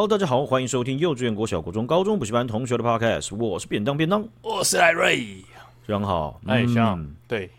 [0.00, 3.36] Hello，大家好，欢迎收听幼稚园、国小、国中、高中补习班同学的 Podcast。
[3.36, 5.44] 我是便当便当，我是艾瑞，
[5.82, 6.40] 非常好。
[6.46, 7.50] 哎，像、嗯、对，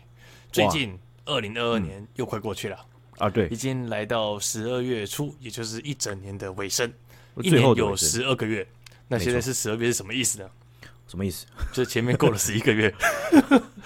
[0.50, 2.76] 最近二零二二年又快过去了、
[3.20, 6.92] 嗯、啊，对，已经来到十二月初，也就是一整年的尾声，
[7.44, 8.66] 最后一年有十二个月。
[9.06, 10.50] 那现在是十二月是什么意思呢？
[11.06, 11.46] 什么意思？
[11.72, 12.92] 就是前面过了 十一个月。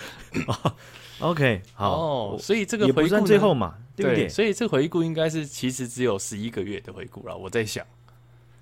[1.21, 4.27] OK，好，哦，所以这个回顾也不算最后嘛，对不对？
[4.31, 7.37] 所以这个回顾应该是其实只有十一个月的回顾了。
[7.37, 7.85] 我在想。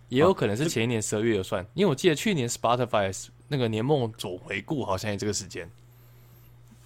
[0.09, 5.69] 也有可能是前一年十二月有算，啊，因为我记得去年 Spotify 那个年末总回顾好像也这个时间，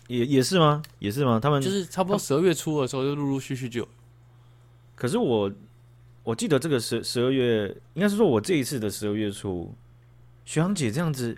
[0.06, 0.82] 也也是吗？
[0.98, 1.38] 也是吗？
[1.40, 3.88] 他们就是差不多十二月初的时候就陆陆续续就有。
[4.94, 5.52] 可是我
[6.22, 9.74] 我记得这个十十二月，应该是说我这一次的十二月初，
[10.44, 11.36] 学长姐这样子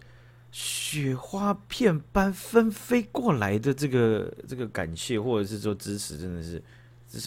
[0.53, 6.63] 雪花片般纷飞过来的这个这个感谢或者是说支持，真的是。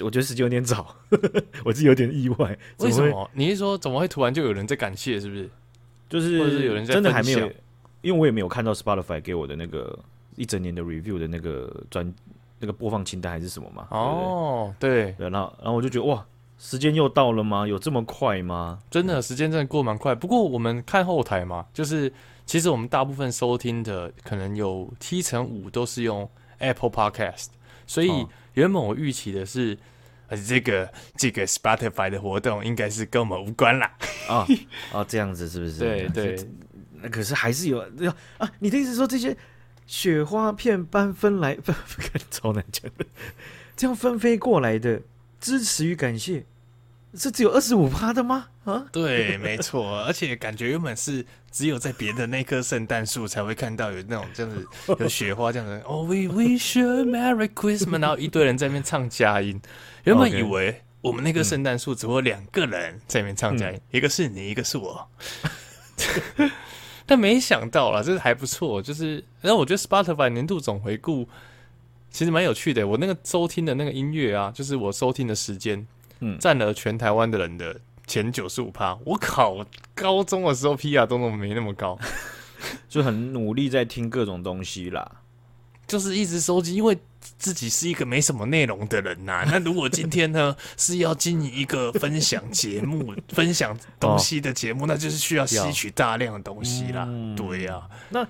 [0.01, 0.95] 我觉得时间有点早，
[1.65, 2.57] 我自己有点意外。
[2.79, 3.29] 为什么？
[3.33, 5.19] 你是说怎么会突然就有人在感谢？
[5.19, 5.49] 是不是？
[6.09, 7.51] 就是，是有人在真的还没有，
[8.01, 9.97] 因为我也没有看到 Spotify 给我的那个
[10.35, 12.13] 一整年的 review 的那个专
[12.59, 13.87] 那个播放清单还是什么嘛？
[13.89, 16.23] 哦，对，对，对，然后然后我就觉得哇，
[16.57, 17.67] 时间又到了吗？
[17.67, 18.79] 有这么快吗？
[18.89, 20.13] 真的，时间真的过蛮快。
[20.15, 22.13] 不过我们看后台嘛，就是
[22.45, 27.47] 其实我们大部分收听的可能有七成五都是用 Apple Podcast，
[27.85, 28.09] 所以。
[28.09, 29.77] 哦原本我预期的是，
[30.27, 33.91] 呃，这个这个 Spotify 的活动应该是跟我们无关啦。
[34.27, 34.47] 啊
[34.93, 35.79] 哦，这样子是不是？
[35.79, 36.49] 对对。
[37.01, 37.79] 那可是还是有
[38.37, 38.49] 啊？
[38.59, 39.35] 你的意思说这些
[39.85, 43.05] 雪花片般纷来，不 不，超难讲的，
[43.75, 45.01] 这样纷飞过来的
[45.39, 46.45] 支持与感谢。
[47.16, 48.47] 是只有二十五趴的吗？
[48.66, 54.68] 啊，对，没错，而且感觉原本是只有在别的那棵圣诞树才会看到有那种这样子
[55.00, 55.73] 有雪花这样子。
[55.85, 59.62] 哦、oh,，We wish you a Merry Christmas， 然后一堆人在那边唱佳音。
[60.06, 65.07] 原本以为我们那棵圣诞树只会有两个人在那边唱佳音，嗯，一个是你，一个是我。
[67.06, 68.81] 但没想到啦，这个还不错。
[68.81, 71.28] 就是，然后我觉得 Spotify 年度总回顾
[72.09, 72.88] 其实蛮有趣的。
[72.88, 75.85] 我那个收听的那个音乐啊，就是我收听的时间。
[76.19, 78.97] 嗯，占了全台湾的人的前九十五趴。
[79.06, 81.97] 我考高中的时候，PR 都没那么高，
[82.90, 85.19] 就很努力在听各种东西啦，
[85.88, 86.75] 就是一直收集。
[86.75, 89.46] 因为自己是一个没什么内容的人呐、啊。
[89.52, 97.06] 那如果今天呢是要经营一个分享节目、 分享东西的节目、哦，那就是需要吸取大量的东西啦。
[97.07, 98.28] 嗯、对呀、啊，那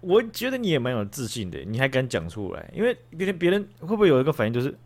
[0.00, 2.70] 我觉得你也蛮有自信的，你还敢讲出来？
[2.74, 4.76] 因为别人别人会不会有一个反应，就是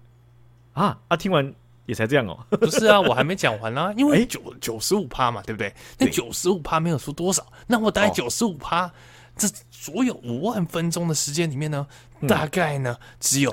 [0.72, 1.54] 啊啊，听完。
[1.90, 5.74] 也才这样哦， 不是啊，我还没讲完啊， 因为九九十五趴嘛，对不对？
[5.98, 8.88] 那九十五趴没有出多少，那我大概九十五趴，
[9.36, 11.84] 这所有五万分钟的时间里面呢，
[12.28, 13.52] 大概呢只有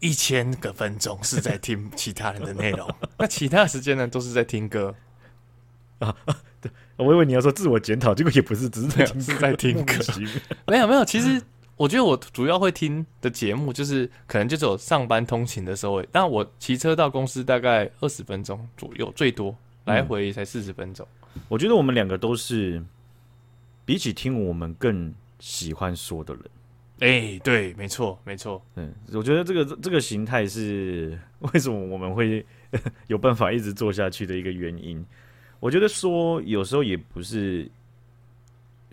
[0.00, 4.92] 一千个分钟是在听 其他人的内容，那其他的时间呢都是在听歌
[6.00, 6.12] 啊。
[6.60, 9.94] 对，我以为你要说自我检讨，结果也不是，只是在听是在听歌。
[10.66, 11.40] 没有没有，其实。
[11.78, 16.02] 我觉得我主要会听的节目，就是可能就只有上班通勤的时候。
[16.10, 21.06] 但我骑车到公司大概二十分钟左右，最多来回才四十分钟。
[21.48, 22.82] 我觉得我们两个都是
[23.84, 26.42] 比起听我们更喜欢说的人。
[26.98, 28.60] 哎，对，没错，没错。
[28.74, 31.16] 嗯，我觉得这个这个形态是
[31.52, 32.44] 为什么我们会
[33.06, 35.06] 有办法一直做下去的一个原因。
[35.60, 37.70] 我觉得说有时候也不是，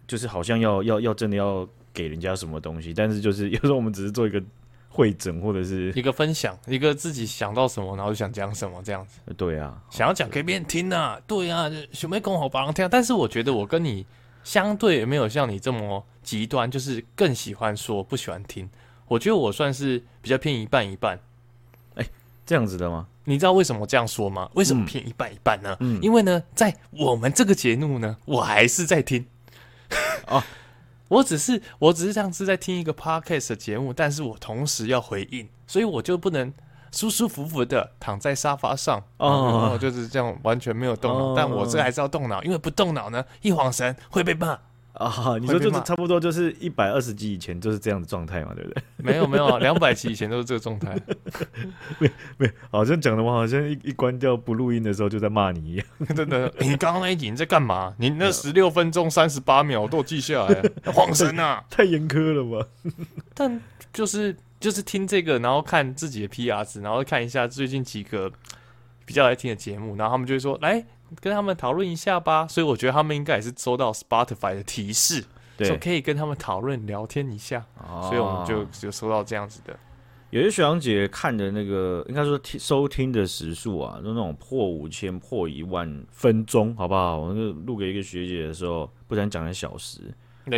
[0.05, 1.67] 就是好像要要要真的要。
[1.95, 4.43] 给人家什么东西，但是就是 有时候我们只是做一个
[4.89, 9.19] 会诊，或者是一个分享，一个自己想到什么，然后就想讲什么这样子。
[9.35, 12.87] 对啊，想要讲给别人听啊，对啊，准备讲好帮人听。
[12.91, 14.05] 但是我觉得我跟你
[14.43, 18.69] 相对没有像你这么极端，就是更喜欢说，不喜欢听。
[19.07, 21.19] 我觉得我算是比较偏一半一半。
[21.95, 22.05] 哎，
[22.45, 23.07] 这样子的吗？
[23.25, 24.49] 你知道为什么这样说吗？
[24.53, 25.75] 为什么偏一半一半呢？
[25.79, 29.25] 嗯，因为呢，在我们这个节目呢，我还是在听。
[30.27, 30.43] 哦。
[31.07, 36.53] 我只是，我只是像是在听一个 podcast 的节目，但是我同时要回应，所以我就不能
[36.91, 44.59] 舒舒服服的躺在沙发上，哦，我就是这样完全没有动脑，哦，但我这还是要动脑，因为不动脑呢，一晃神会被骂。
[44.95, 48.83] 啊，你说就是差不多就是一百二十集以前就是这样的状态嘛，对不对？
[48.97, 50.97] 没有没有，两百集以前都是这个状态。
[51.99, 55.85] 没没，好像讲的话，好像一一关掉不录音的时候就在骂你一样。
[56.15, 57.93] 真的，你刚刚那一集你在干嘛？
[57.97, 60.61] 你那十六分钟三十八秒我都记下来，
[60.93, 61.63] 晃神啊！
[61.69, 62.67] 太严苛了吧？
[63.33, 63.61] 但
[63.91, 68.31] 就是就是听这个，然后看自己的 PR 值，然后看一下最近几个
[69.05, 70.85] 比较爱听的节目，然后他们就会说来。
[71.21, 75.23] 跟他们讨论一下吧，所以我觉得他们应该也是收到 Spotify 的提示，
[75.57, 79.77] 对，说可以跟他们讨论聊天一下，哦，所以我们就就收到这样子的。
[80.31, 87.17] 有些学长姐看的那个，应该说听收听的时数啊，就那种破五千、破一万分钟，好不好？
[87.17, 90.01] 我那录给一个学姐的时候，不然讲成小时，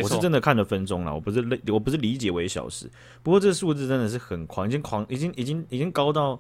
[0.02, 2.90] 我是真的看了分钟了，我不是理，我不是理解为小时。
[3.22, 6.40] 不过这个数字真的是很狂，已经狂，已经已经已经高到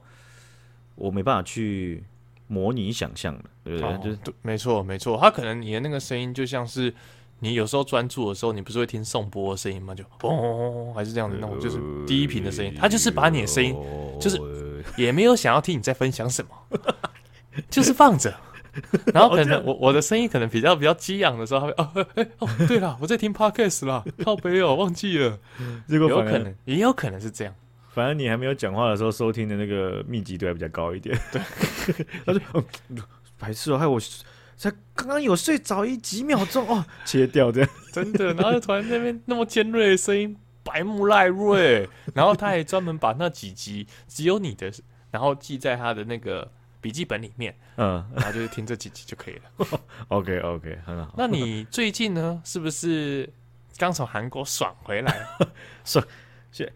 [0.95, 2.04] 我没办法去
[2.47, 3.89] 模拟想象的，对不对？
[3.89, 6.94] 哦、就是对，没错没错，他可能你的那个声音就像是。
[7.39, 9.94] 你有时候专注的时候，你不是会听颂钵的声音吗？
[9.94, 11.77] 就嘣，还是这样的那种，就是
[12.07, 12.73] 低频的声音。
[12.75, 13.75] 他就是把你的声音，
[14.19, 14.41] 就是
[14.97, 16.79] 也没有想要听你在分享什么，
[17.69, 18.33] 就是放着。
[19.13, 25.38] 然后可能我我的声音可能比较比较激昂的时候，他会哦哎哦，对了，我在听 podcast 啦，靠北哦，忘记了。
[25.88, 27.53] 结果有可能，也有可能是这样。
[27.97, 31.19] 反正你还没有讲话的时候，收听的那个密集度还比较高一点。
[31.31, 31.41] 对，
[32.23, 32.39] 他就
[32.89, 33.01] 嗯，
[33.39, 33.99] 白痴哦，害我。
[34.55, 38.33] 才刚刚有睡着一几秒钟哦， 切掉这样，真的。
[38.35, 41.89] 然后突然那边那么尖锐的声音，白目赖瑞。
[42.13, 44.71] 然后他还专门把那几集只有你的，
[45.09, 46.49] 然后记在他的那个
[46.81, 47.55] 笔记本里面。
[47.77, 49.79] 嗯，然后就是听这几集就可以了。
[50.07, 51.13] OK OK，很好。
[51.17, 52.41] 那你最近呢？
[52.44, 53.27] 是不是
[53.77, 55.27] 刚从韩国爽回来？
[55.85, 56.03] 爽，
[56.51, 56.71] 是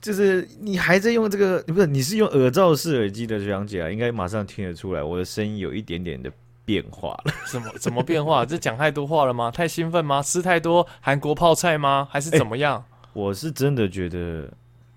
[0.00, 1.62] 就是你还在用这个？
[1.62, 6.30] 不是，你是用耳罩式耳机的学长姐啊，应该马上听得出来，我的声音有一点点的。
[6.62, 7.34] 变化了？
[7.50, 8.46] 怎么怎么变化？
[8.46, 9.50] 这讲太多话了吗？
[9.56, 10.22] 太兴奋吗？
[10.22, 12.06] 吃太多韩国泡菜吗？
[12.08, 12.76] 还是怎么样？
[12.76, 14.48] 欸，我是真的觉得，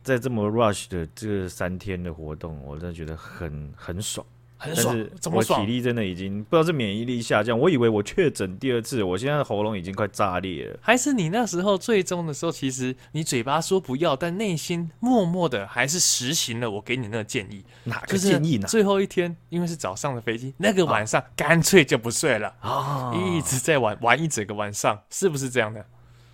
[0.03, 4.23] 在这么 rush 的这三天的活动，我真的觉得很很爽。
[4.63, 5.59] 很爽，怎么爽？
[5.59, 10.79] 我体力真的已经不知道是免疫力下降，我以为我确诊第二次，我现在的喉咙已经快炸裂了。
[10.81, 17.65] 还是你那时候最终的时候，其实你嘴巴说不要，但内心默默的还是实行了我给你那个建议。
[17.83, 18.65] 哪个建议呢？
[18.65, 25.81] 最后一天，因为是早上的飞机，那个晚上干脆就不睡了啊，一直在玩玩一整个晚上，是不是这样的？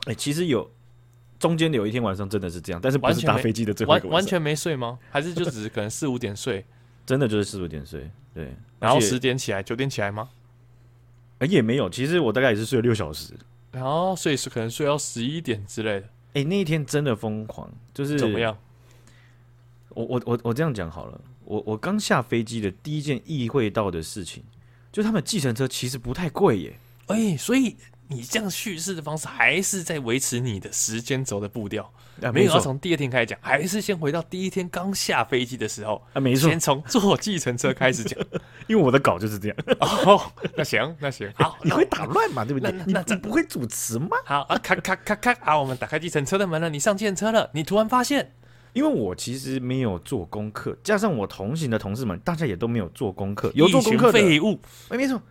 [0.06, 0.70] 哎、欸，其实有
[1.40, 5.00] 中间有一天晚上真的是这样，但是不是搭飞机的最后完全没睡吗？
[5.10, 6.64] 还是就只是可能四五点睡？
[7.10, 10.30] 真的就是四五点睡，对，然后十点起来，九点起来吗？
[11.40, 13.34] 哎，也没有，其实我大概也是睡了六小时，
[13.72, 16.10] 然后睡是可能睡到十一点之类的。
[16.34, 18.56] 哎，那一天真的疯狂，就是怎么样？
[19.90, 24.44] 我我我我这样讲好了，我我刚下飞机的第一件意会到的事情，
[24.92, 26.80] 就他们计程车其实不太贵耶。
[27.08, 27.76] 哎，所以。
[28.12, 31.84] 你这样叙事的方式还是在维持你的时间轴的步调，
[32.24, 36.20] 啊、没有要从第二天开始讲，还是先回到第一天刚下飞机的时候啊？
[36.20, 38.20] 没错，先从坐计程车开始讲，
[38.66, 39.58] 因为我的稿就是这样。
[39.80, 40.20] 哦，
[40.56, 42.44] 那行，那行，好，你会打乱嘛？
[42.44, 42.72] 对不对？
[42.72, 44.18] 那那，那你不会主持吗？
[44.26, 48.34] 好啊，咔咔咔咔，好，我们打开计程车的门了，你上计程车了，你突然发现，
[48.74, 54.60] 因为我其实没有做功课，加上我同行的同事们，大家也都没有做功课，有做功课的废物，
[54.90, 55.22] 哎，没错。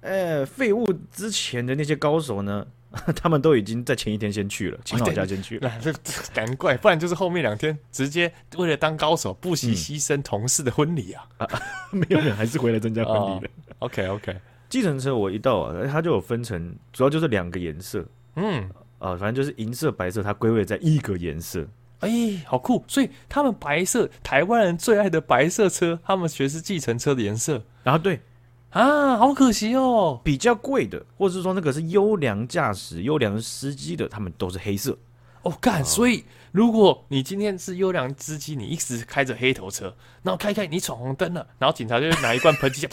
[0.00, 2.66] 呃，废物之前的那些高手呢，
[3.16, 5.72] 他们都已经在前一天先去了，请好假先去了。
[5.82, 5.92] 这
[6.34, 11.62] 难怪，不然就是后面两天直接为了当高手，不惜牺牲同事的婚礼啊，嗯啊！
[11.90, 13.50] 没有人还是回来参加婚礼的。
[13.80, 14.36] Oh, OK OK，
[14.68, 18.06] 计程车我一到啊，它就有分成，主要就是两个颜色。
[18.36, 21.66] 嗯，啊，反正就是银色、白色，它归位在一个颜色。
[22.00, 22.10] 哎，
[22.46, 22.84] 好酷！
[22.86, 27.60] 所以他们白色，台湾人最爱的白色车，他们学是计程车的颜色。
[27.82, 28.20] 然后对。
[28.70, 30.20] 啊，好可惜哦！
[30.22, 34.96] 比较贵的，或者是说那个是优良驾驶、优良司机的，他们都是黑色。
[35.42, 35.82] 哦，干！
[35.84, 42.86] 所以如果你今天是优良司机，你一直开着黑头车，然后开开你闯红灯了，然后警察就拿一罐喷漆，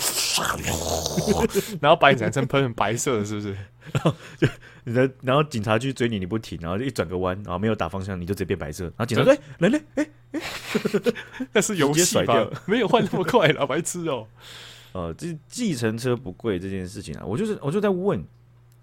[1.81, 3.57] 然后把你染成喷成白色的，是不是？
[3.91, 4.47] 然后就
[4.85, 8.85] 你的，然后警察去追你，你不停，然后就一转个弯，然后没有打方向，你就直接变白色。
[8.85, 10.41] 然后警察说：“人呢，哎哎，
[11.51, 12.47] 那是游戏吧？
[12.65, 14.27] 没有换那么快了，白痴哦。”
[14.95, 18.23] 呃，这计程车不贵这件事情啊，我就是我就在问，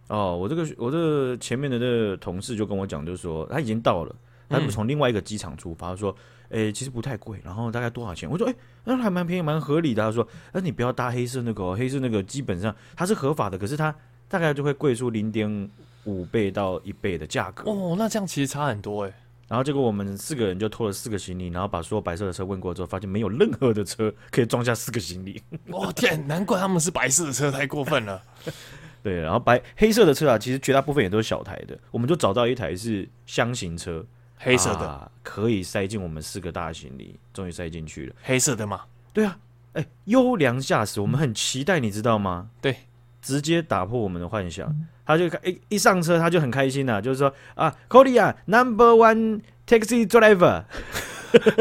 [0.09, 4.15] 哦，我这个我这个前面的那个同事就跟我讲，就是说他已经到了，
[4.47, 6.15] 他们从另外一个机场出发，说，
[6.51, 8.29] 哎、欸，其实不太贵，然后大概多少钱？
[8.29, 10.03] 我说，哎、欸，那还蛮便宜，蛮合理的。
[10.03, 13.95] 他说，那你不要搭黑色那个，黑色那个基本上它是合法的，可是它
[14.29, 15.71] 大概就会贵出零点
[16.05, 17.71] 五倍到一倍的价格。
[17.71, 19.13] 哦，那这样其实差很多哎。
[19.53, 25.43] 然后结果我们四个人就拖了四个行李，然后把所有白色的车问过之后，发现没有任何的车可以装下四个行李。
[25.69, 28.23] 哦天，难怪他们是白色的车，太过分了。
[29.05, 31.79] 对，然后白黑色的车啊，其实绝大部分也都是小台的。
[31.91, 34.03] 我们就找到一台是箱型车，
[34.39, 38.15] 黑色的，啊，可以塞进我们四个大行李，终于塞进去了。
[38.23, 38.81] 黑色的吗？
[39.13, 39.39] 对啊，
[39.75, 42.49] 哎，优良驾驶，我们很期待，你知道吗？
[42.63, 42.75] 对。
[43.23, 44.71] 直接打破我们的幻想，
[45.07, 50.65] 他就一一上车他就很开心呐、啊，就是说啊，Korea number one taxi driver，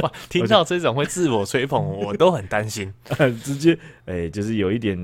[0.02, 2.92] 哇，听到这种会自我吹捧，我都很担心。
[3.44, 4.98] 直接哎、欸，就是有一点，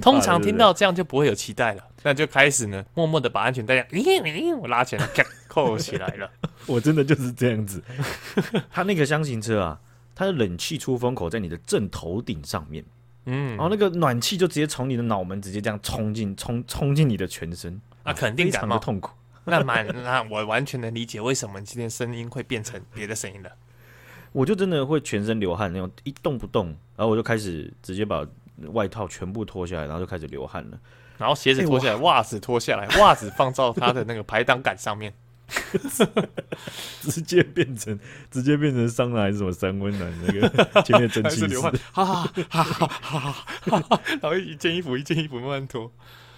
[0.00, 5.08] 通常听到这样就不会有期待了，那就开始呢，默默的把安全带，咦，我拉起来，
[5.48, 6.30] 扣起来了。
[6.66, 7.82] 我真的就是这样子。
[8.70, 9.80] 他那个箱型车啊，
[10.14, 12.84] 它的冷气出风口在你的正头顶上面，
[13.30, 19.12] 嗯，然后那个暖气就直接从你的脑门直接这样冲进，冲冲进你的全身，那，肯定感非常的痛苦。
[19.44, 23.50] 那蛮， 那我完全能理解为什么今天声音会变成别的声音了。
[24.32, 28.26] 我就真的会全身流汗那种，一动不动，然后我就开始直接把
[28.72, 30.78] 外套全部脱下来，然后就开始流汗了。
[31.18, 35.12] 然后鞋子脱下来，袜、欸、子脱下来，袜子放到它的那个排挡杆上面，
[37.02, 37.98] 直接变成
[38.30, 40.48] 直接变成桑拿还是什么三温暖那个
[40.82, 41.58] 前面蒸汽室，
[41.92, 43.32] 哈哈哈哈哈
[43.68, 44.02] 哈！
[44.20, 45.90] 然后一件衣服一件衣服慢慢脱。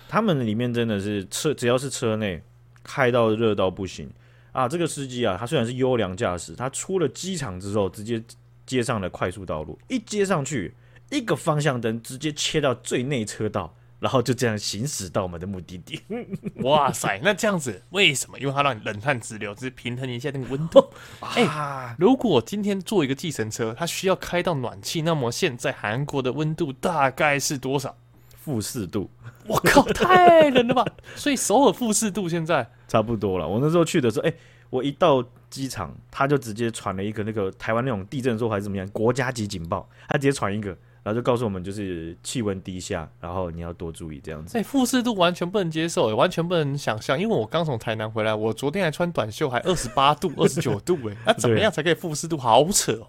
[0.08, 2.42] 他们里面真的是车，只要是车内
[2.82, 4.10] 开到热到不行
[4.52, 4.68] 啊！
[4.68, 8.22] 这个司机啊，他虽然是优良驾驶，他出了机场之后直接
[8.66, 10.74] 接上了快速道路，一接上去
[11.10, 13.74] 一个方向灯直接切到最内车道。
[14.02, 16.02] 然后就这样行驶到我们的目的地。
[16.64, 18.36] 哇塞，那这样子为什么？
[18.40, 20.84] 因为它让你冷汗直流，只是平衡一下那个温度。
[21.36, 27.96] 哎、欸，如果今天坐一个计程车，它需要开到暖气，那么现在韩国的温度大概是多少？
[28.34, 29.08] 负四度。
[29.46, 30.84] 我靠，太冷了吧！
[31.14, 33.46] 所以首尔负四度现在差不多了。
[33.46, 34.36] 我那时候去的时候，哎、欸，
[34.68, 40.76] 我一到机场，他就直接传了一个那个台湾那种地震说还是怎么样，国家级警报，他直接传一个。
[41.02, 44.56] 然后就告诉我们，就是气温低下，然后你要多注意这样子。
[44.56, 47.18] 哎，负四度完全不能接受，完全不能想象。
[47.18, 52.36] 因为我刚从台南回来，我昨天还穿短袖，还二十八度、 二十九度，哎，那怎么样才可以负四度？
[52.36, 53.08] 好扯哦！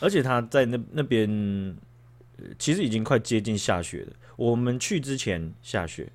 [0.00, 1.76] 而且他在那那边，
[2.58, 4.12] 其实已经快接近下雪了。
[4.36, 6.10] 我们去之前下雪，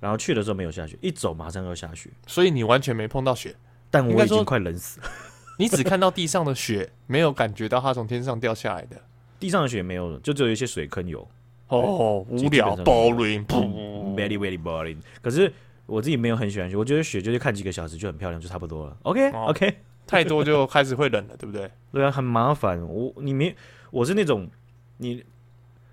[0.00, 3.54] 然后去的时候没有下雪，一走马上要下雪，所以你完全没碰到雪。
[3.90, 5.06] 但我已经快冷死了。
[5.58, 8.96] 你只看到地上的雪，没有感觉到它从天上掉下来的。
[9.40, 11.26] 地上的雪没有了，就只有一些水坑有。
[11.68, 14.98] 哦，无聊，boring，very very boring。
[15.22, 15.52] 可是
[15.86, 18.96] 我自己没有很喜欢雪，我觉得雪就是看几个小时就很漂亮，就差不多了。
[19.04, 19.32] Okay?
[19.32, 19.54] 哦、
[20.06, 21.70] 太多就开始会冷了，对不对？
[21.92, 22.80] 对啊，很麻烦。
[22.82, 23.54] 我你没，
[23.92, 24.48] 我是那种
[24.96, 25.24] 你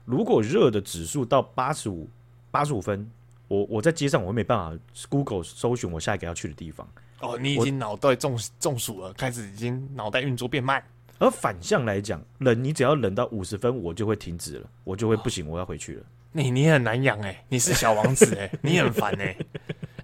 [0.04, 2.10] 如果热的指数到八十五
[2.50, 3.10] 八十五分，
[3.48, 4.76] 我我在街上我没办法
[5.10, 6.88] Google 搜寻我下一个要去的地方。
[7.22, 10.84] 哦，你已经脑袋中中暑了，开始已经脑袋运作变慢。
[11.20, 16.04] 而反向来讲，冷你只要冷到五十分，我就会停止了，我就会不行，我要回去了。
[16.32, 19.36] 你你很难养哎，你是小王子哎， 你很烦哎。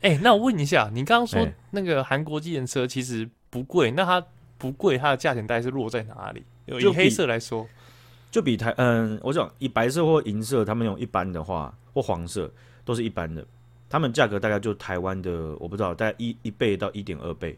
[0.02, 4.26] 哎，那我问一下，你刚刚说那个韩国计程车其实不贵，那它
[4.58, 6.44] 不贵，它的价钱大概是落在哪里？
[6.66, 7.68] 以黑色来说，
[8.32, 12.52] 就比台嗯，我想以白色或银色，他们用一般的话或黄色
[12.84, 13.46] 都是一般的，
[13.88, 17.56] 他们价格大概就台湾的我不知道，大概一一倍到一点二倍，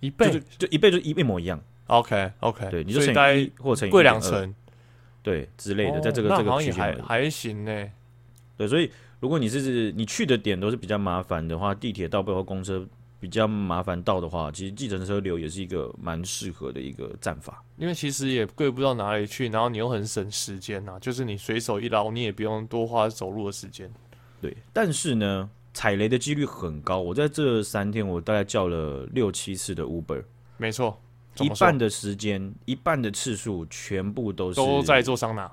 [0.00, 1.62] 一倍就，就一倍就一一模一样。
[1.86, 4.54] OK OK，对，你就乘以一或乘以贵两成，
[5.22, 7.90] 对之类的，在这个、哦、这个区间还还行呢。
[8.56, 8.90] 对，所以
[9.20, 12.86] 如果你是你去的点都是比较麻烦的话，地铁到背后公车
[13.20, 17.62] 比较麻烦到的话，其实计程车流也是一个蛮适合的一个战法。
[17.76, 23.90] 因为其实也贵不到哪里去，然后你又很省时间呐、啊，就是你随手一捞，你也不用多花走路的时间。
[24.40, 27.00] 对，但是呢，踩雷的几率很高。
[27.00, 30.22] 我在这三天，我大概叫了六七次的 Uber，
[30.56, 31.00] 没错。
[31.44, 35.50] 一半的时间，一半的次数，全部都是都在做桑拿，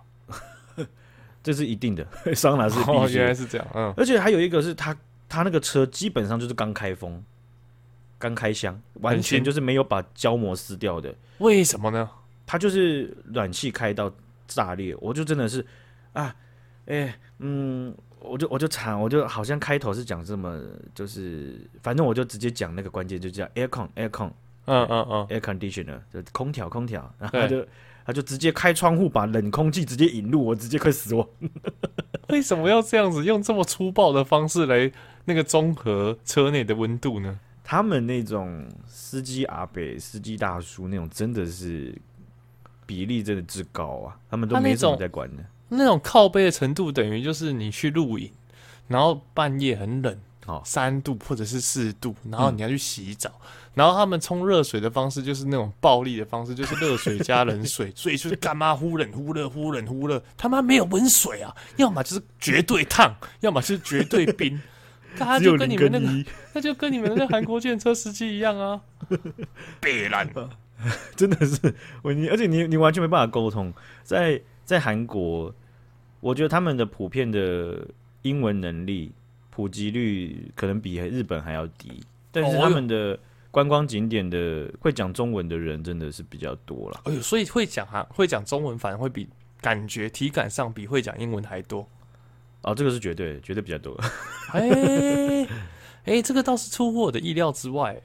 [1.44, 2.08] 这是一定的。
[2.36, 3.68] 桑拿是必须、哦，原来是这样。
[3.74, 4.96] 嗯，而且还有一个是他，
[5.28, 7.24] 他那个车基本上就是刚开封、
[8.18, 11.14] 刚开箱，完全就是没有把胶膜撕掉的。
[11.40, 12.10] 为什么呢？
[12.46, 14.14] 他就是暖气开到
[14.48, 15.66] 炸裂，我就真的是
[16.14, 16.36] 啊，
[16.86, 20.62] 哎、欸，嗯，我就我就惨，我就好像开头是讲这么，
[20.94, 24.32] 就是反正我就直接讲那个关键，就叫 aircon aircon。
[24.66, 27.68] 嗯嗯嗯，air conditioner 就空调空调，然后他就
[28.06, 31.28] 他就直接开窗户把冷空气直接引入，我直接快死亡。
[32.30, 34.92] 为什么要这样子用这么粗暴的方式来
[35.26, 37.40] 那个综合车内的温度呢？
[37.64, 41.94] 他们那种司机阿北、司机大叔那种真的是
[42.86, 45.44] 比例真的之高啊，他们都没怎么在管的。
[45.70, 48.32] 那种靠背的程度等于就是你去露营，
[48.88, 50.18] 然后半夜很冷。
[50.46, 64.62] 哦，三度或者是四度，然后你要去洗澡，嗯、然后他们冲热水的方式就是那种暴力的方式，就是热水加冷水， 所以就是干嘛忽冷忽热忽冷忽热，他妈没有温水啊，要么就是绝对烫，要么就是绝对冰，
[65.18, 68.82] 他就跟你们那个，那就跟你们那韩国建车司机一样啊，
[69.82, 70.50] 别烂吧，
[71.16, 75.54] 真的是我你，而且你你完全没办法沟通，在在韩国，
[76.20, 77.88] 我觉得他们的普遍的
[78.22, 79.12] 英文能力。
[79.56, 83.20] 普及率可能比日本还要低，但是他们的
[83.54, 87.02] 观光景点的会讲中文的人真的是比较多了。
[87.04, 89.30] 哎呦，所以会讲哈，会讲中文反而会比
[89.62, 91.88] 感觉体感上比会讲英文还多。
[92.64, 93.96] 哦，这个是绝对绝对比较多。
[94.54, 95.46] 哎 哎、
[96.06, 98.02] 欸欸，这个倒是出乎我的意料之外。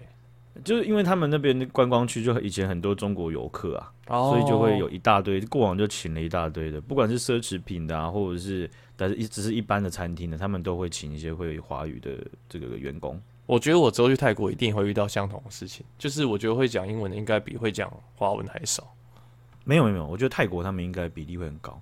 [0.63, 12.11] 就是因为他们那边的观光区就以前很多中国游客啊，哦、所以就会有一大堆过往就请了一大堆的，不管是奢侈品的啊，或者是但是一只是一般的餐厅的，他们都会请一些会华语的
[12.51, 13.19] 这个员工。
[13.49, 18.95] 我觉得我之后去泰国一定会遇到相同的事情，就是我觉得会讲英文的应该比会讲华文还少。
[19.65, 21.81] 没有没有，我觉得泰国他们应该比例会很高。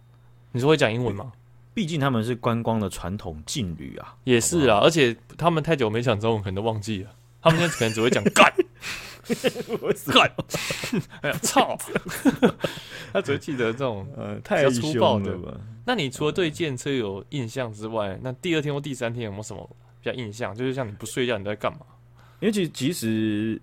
[0.53, 1.33] 你说会讲英文吗？
[1.75, 4.15] 毕竟他们是观光的传统劲旅啊。
[4.23, 7.11] 也是啊，而且他们太久没讲中文，可能都忘记了。
[7.43, 8.53] 他们现在可能只会讲 干，
[10.15, 10.33] 干，
[11.23, 11.77] 哎呀操！
[13.13, 15.53] 他只会记得这种呃太粗暴的吧。
[15.85, 19.69] 那你除了对电车有印象之外，那第二天或第三天有没有什么？
[20.07, 21.81] 比较印象就是像你不睡觉，你在干嘛？
[22.39, 23.61] 因为其实其实，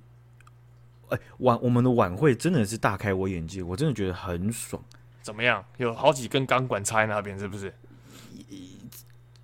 [1.08, 4.84] 哎、欸，晚我们的晚会真的是大开我眼界，我真的觉得很爽。
[5.22, 5.64] 怎么样？
[5.78, 7.74] 有好几根钢管插在那边，是不是？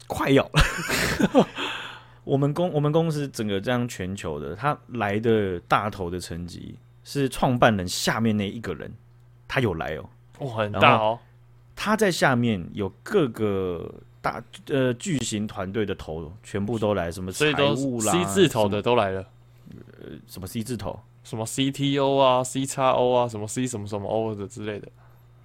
[0.07, 1.47] 快要了。
[2.25, 6.75] 我们公我们公司整个这样全球的，他来的大头的成绩
[7.05, 8.93] 是创办人下面那一个人，
[9.47, 11.17] 他有来哦，哇、哦，很大哦。
[11.77, 13.89] 他在下面有各个。
[14.29, 19.25] 大呃巨型团队的头全部都来，什么财务啦，C 字头的都来了，
[20.01, 24.87] 呃，什么 C 字头，什么 CTO 啊，C 叉 O 啊，什么 C 什么什么 O 的之类的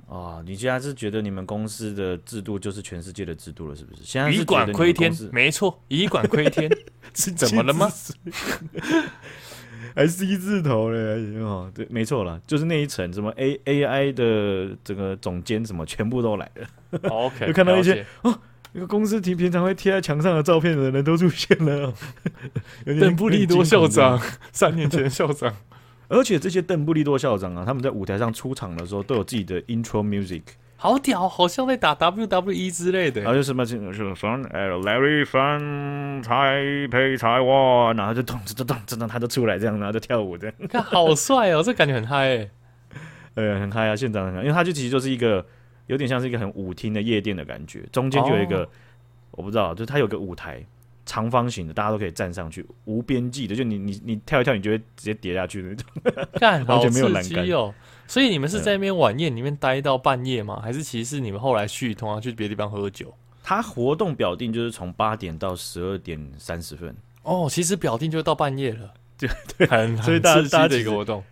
[0.07, 0.43] 啊。
[0.45, 4.03] 你现在是觉得你们公司的制度就是全世界的制度了，是不是？
[4.05, 6.71] 现在是以管窥天，没错，以管窥天，
[7.15, 7.91] 是怎么了吗？
[9.95, 10.99] 还 C 字头嘞？
[11.39, 17.01] 哦，对，没错了，就是那一层，什么 A AI 的这个总监什么全部都来了。
[17.09, 18.37] OK， 就看到一些哦。
[18.75, 21.95] 一个公司平平常会贴在墙上的照片的人都出现了，
[23.01, 25.55] 邓布利多校长，三年前校长，
[26.09, 30.43] 而且这些邓布利多校长啊，他们在舞台上出场的时候都有自己的 intro music，
[30.75, 33.21] 好屌，好像在打 WWE 之类的。
[33.21, 42.51] 然后就什么什么什么 from Larry from 台北台湾，然后就咚咚咚咚咚，他就出来这样，然后就跳舞这样，看好帅哦，这感觉很嗨，欸，
[43.37, 45.47] 呃，很嗨啊，现场很嗨，因为他就其实就是一个。
[45.87, 48.69] 有点像是一个很舞厅的夜店的感觉，中间就有一个、哦、
[49.33, 50.65] 我不知道，就是它有个舞台，
[51.05, 57.75] 长方形的，大家都可以站上去，无边际的，就你你你跳一跳，你就会直接跌下去那种， 干，完全没有栏杆哦。
[58.07, 60.61] 所以你们是在那边晚宴里面待到半夜吗？
[60.63, 63.13] 还是其实是你们后来去通常去别的地方喝酒？
[63.43, 66.97] 他活动表定就是从八点到十二点三十分。
[67.23, 71.23] 哦，其实表定就到半夜了，对对，很所以大家的一个活动。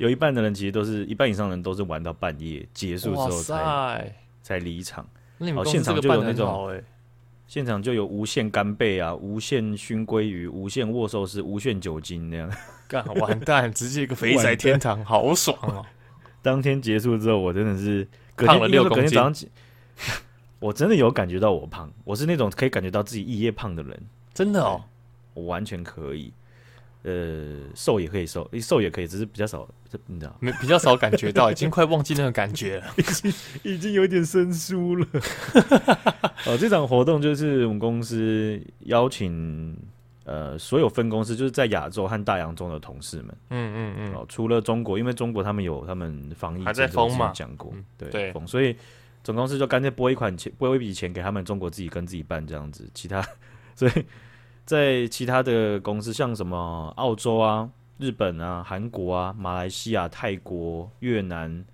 [0.00, 5.06] 有一半的人其实都是一半以上的人都是玩到半夜结束之后才才离场。
[5.36, 6.82] 那你们现场就有那种，
[7.46, 12.50] 现场就有无限干贝啊，无限熏鲑鱼，无限握寿司，无限酒精那样。
[12.88, 15.84] 干完蛋，直接一个肥宅天堂，好爽哦！
[16.40, 19.20] 当天结束之后，我真的是胖了六公斤。
[20.60, 24.82] 我真的有感觉到我胖，我是那种可以感觉到自己一夜胖的人，真的哦，
[25.34, 26.32] 我完全可以。
[27.02, 29.66] 呃，瘦也可以瘦，瘦也可以，只是比较少，
[30.06, 30.36] 你知道？
[30.38, 33.32] 没比较少感觉到，已经快忘记那个感觉了， 已经
[33.62, 35.06] 已经有点生疏了。
[36.44, 39.74] 哦，这场活动就是我们公司邀请
[40.24, 43.28] 呃所有分公司，就是在亚洲和大洋中的同事们。
[43.48, 44.12] 嗯嗯嗯。
[44.14, 48.76] 哦，除了中国，因为中国他们有他们防疫还在封嘛，讲过，嗯、对对封，所以
[49.24, 53.26] 总公司就干脆拨一款钱，拨一笔钱给他们中国自己跟自己办这样子，其他
[53.74, 53.92] 所以。
[54.64, 57.68] 在其他的公司，像什么澳洲啊、
[57.98, 61.64] 日本啊、韩国啊、马来西亚、泰国、越南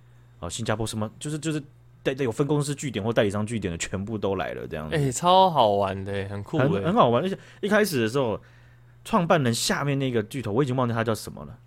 [0.40, 1.62] 啊、新加坡，什么就是就是
[2.02, 4.96] 带带有分公司据点或代理商据点的，全部都来了，这样子。
[4.96, 7.22] 哎、欸，超好玩的，很酷，很很好玩。
[7.22, 8.40] 而且一开始的时候，
[9.04, 11.58] 创办人下面那个巨头，我已经忘记他叫什么了。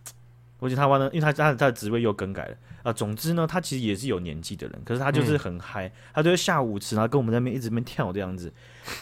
[0.60, 2.92] 我记得他忘了，因为他他他的职位又更改了啊。
[2.92, 8.52] 总之呢，他其实也是有年纪的人，可是他就是很嗨、嗯，他就会下舞池，然后跟我们在那边一直那边跳这样子。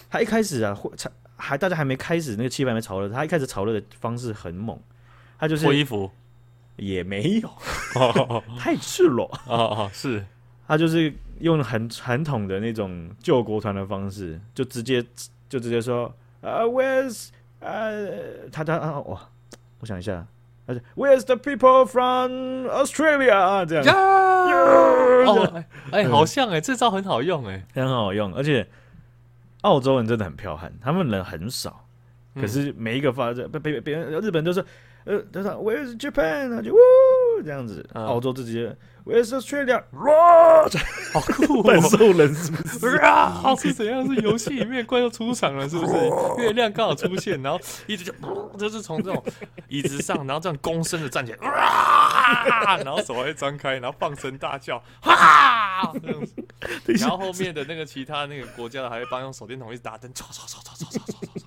[0.08, 0.92] 他一开始啊，会
[1.38, 3.08] 还大家还没开始，那个气氛还没炒热。
[3.08, 4.78] 他一开始炒热的方式很猛，
[5.40, 6.12] 他就是脱衣服？
[6.76, 7.50] 也没有，
[8.60, 9.26] 太赤裸。
[9.48, 10.26] 哦哦，是。
[10.68, 15.04] 他就是用很传统的那种救国团的方式，就直接
[15.48, 17.30] 就直接说啊、uh,，Where's
[17.62, 19.30] 呃、uh,，他他啊，哇，
[19.80, 20.28] 我想一下
[20.96, 23.66] ，Where's the people from Australia？
[23.66, 23.96] 这样，
[25.92, 28.68] 哎、欸欸，好像哎、欸，这招很好用哎、欸，很好用，而且。
[29.68, 31.86] 澳洲人真的很彪悍，他们人很少，
[32.40, 34.64] 可是每一个发这别别别人日本都是
[35.04, 36.50] 呃，他说 Where's Japan？
[36.56, 36.78] 他就呜
[37.44, 38.66] 这样子，澳洲自己
[39.06, 39.84] Where's Australia？
[39.92, 40.70] 哇，
[41.14, 42.96] 好酷、哦， 半兽人是不是？
[42.98, 44.06] 啊，是怎样？
[44.08, 46.44] 是游戏里面怪兽出场了，是不是？
[46.44, 48.14] 月亮刚好出现，然后一直就
[48.58, 49.22] 就是从这种
[49.68, 56.34] 椅子上，然后这样躬身的站起来，哇，然后手还张开，然后放声大叫，哈，这样子。
[57.00, 61.44] 然后后面的那个其他那个国家的还会帮用手电筒一直打灯，唰唰唰唰唰唰唰唰，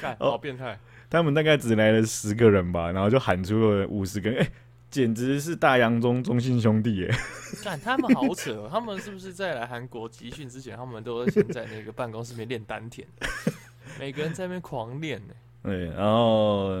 [0.00, 0.78] 干，好变态。
[1.08, 4.52] 他们大概只来了十个人吧，然后就喊出了五十个人，哎、欸，
[4.90, 7.14] 简直是大洋中中信兄弟耶！
[7.62, 13.06] 看他们好扯，他们是不是在来韩国集训之前，他们都先在那个办公室里面练丹田，
[14.00, 15.34] 每个人在那边狂练呢？
[15.62, 16.72] 对，然后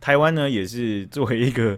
[0.00, 1.76] 台湾呢也是作为一个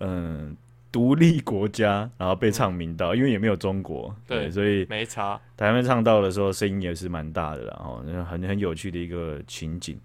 [0.00, 0.56] 嗯。
[0.94, 5.40] 独立国家，然后被唱名道，嗯、因为也没有中国，对，对，所以没差。
[5.56, 9.98] 台湾唱到的时候，声音也是蛮大的，然后很很有趣的一个情景。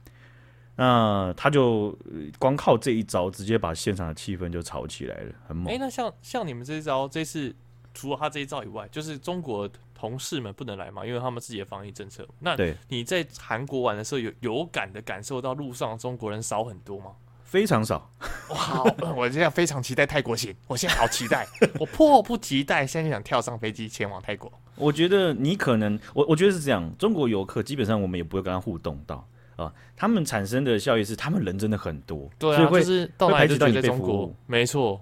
[0.75, 1.95] 那他就
[2.39, 5.67] 光靠这一招，直接把现场的气氛就炒起来了，很猛。
[5.67, 7.55] 哎、欸，那像像你们这一招，这次
[7.93, 12.27] 除了他这一招以外，就是中国同事们不能来嘛，因为他们自己的防疫政策。
[12.39, 17.11] 那你在韩国玩的时候，有有感的感受到路上中国人少很多吗？
[17.49, 18.07] 非常少，
[18.49, 18.83] 哇！
[19.15, 21.47] 我现在非常期待泰国行，我现在好期待，
[21.79, 24.51] 我迫不及待，现在就想跳上飞机前往泰国。
[24.77, 35.01] 我觉得你可能，我我觉得是这样，中国游客基本上我们也不会跟他互动到啊，他们产生的效益是他们人真的很多，对啊，所以会就是到哪里就觉得中国，没错，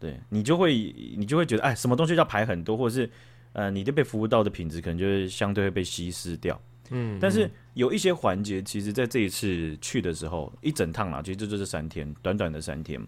[0.00, 0.74] 对你就会
[1.16, 3.08] 你就会觉得，哎，什么东西要排很多，或者是
[3.52, 6.60] 呃，你的被服务到的品质可能就是相对会被稀释掉。
[6.90, 13.00] 嗯，但是有一些环节，其实在这一次去的时候，一整趟啦，其实就就是三天，短短的三天，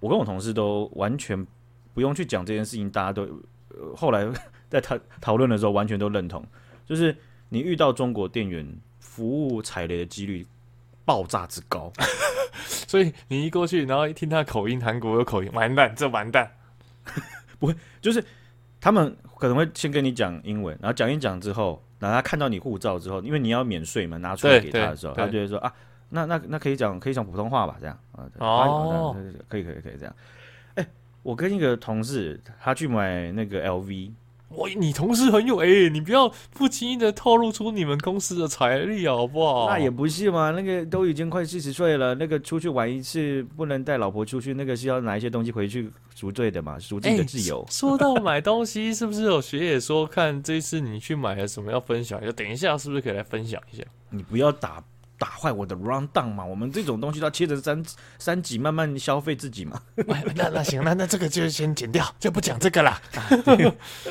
[0.00, 1.46] 我跟我同事都完全
[1.92, 3.22] 不用去讲这件事情，大家都、
[3.68, 4.26] 呃、后来
[4.70, 6.44] 在讨讨论的时候，完全都认同，
[6.86, 7.14] 就是
[7.48, 8.66] 你遇到中国店员
[8.98, 10.46] 服务踩雷的几率
[11.04, 11.92] 爆炸之高，
[12.64, 16.50] 所以你一过去，然后一听他口音，韩国有口音，完蛋，这完蛋，
[17.58, 18.24] 不会，就是
[18.80, 21.82] 他们可能会先跟你讲英文，然后讲一讲之后。
[22.00, 25.70] 然后他看到你护照之后，因为你要免税嘛，拿出来给他的时候，他就会说啊，
[26.08, 29.14] 那那那可以讲可以讲普通话吧，这样啊，哦，
[29.48, 30.16] 可以可以可以这样。
[30.76, 30.86] 哎，
[31.22, 34.12] 我跟一个同事，他去买那个 LV。
[34.50, 39.68] 我你同事很有哎、欸，你不要不轻易的透露出你们公司的财力好不好？
[39.68, 47.60] 那也不是嘛，那个都已经快四十岁了，那个出去玩一次不能带老婆出去，那个是要拿一些东西回去赎罪的嘛，赎自己的自由。
[47.62, 52.32] 欸、 说到买东西，是不是有学姐说看这次你去买了什么要分享一下？
[52.32, 53.84] 等一下是不是可以来分享一下？
[54.10, 54.82] 你不要打。
[55.20, 56.42] 打坏我的 round down 嘛？
[56.42, 57.84] 我们这种东西都要切成三
[58.18, 59.78] 三级，慢慢消费自己嘛。
[60.34, 62.98] 那那行，那那这个就先剪掉，就不讲这个了。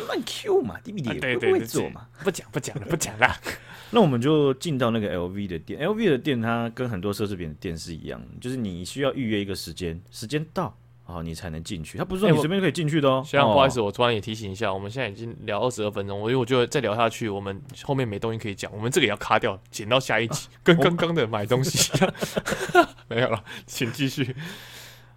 [0.08, 3.36] 乱 Q 嘛，DVD 也不会做嘛，不讲不讲了，不讲了。
[3.90, 10.78] 那我们就进到那个 LV 的店，LV 的店它跟很多奢侈品的店是一样，就是你需要预约一个时间，时间到。
[11.12, 11.98] 哦，你才能进去。
[11.98, 13.24] 他不是说你随便可以进去的哦。
[13.26, 22.14] 学长，不好意思，我突然也提醒一下，我们现在已经聊二十二分钟，我因为我觉得再聊下去，我们后面没东西可以讲，我们这个也要卡掉，剪到下一集， 跟刚刚的买东西一样。
[23.10, 24.36] 没有了，请继续。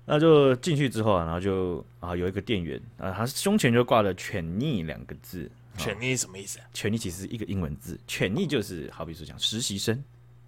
[0.06, 5.50] 那就进去之后啊，然后就啊有一个店员啊，他胸前就挂了 “trainee” 两个字。
[5.78, 10.02] “trainee” 什么意思？“trainee” 其实是一个英文字，“trainee” 就是好比说讲实习生。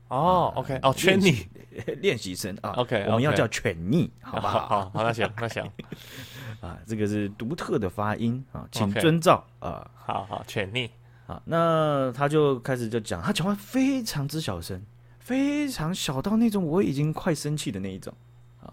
[0.09, 1.47] 哦，OK，哦，trainee
[2.01, 4.91] 练习生啊，OK，我们要叫 trainee，好不 好？
[4.95, 5.65] 好，那行，那行，
[6.61, 9.91] 啊，这个是独特的发音啊，请遵照啊。
[9.95, 10.91] 好好，trainee，
[11.27, 14.81] 好，那他就开始就讲，他讲话非常之小声，
[15.19, 18.13] 非常小到那种我已经快生气的那一种
[18.61, 18.69] 啊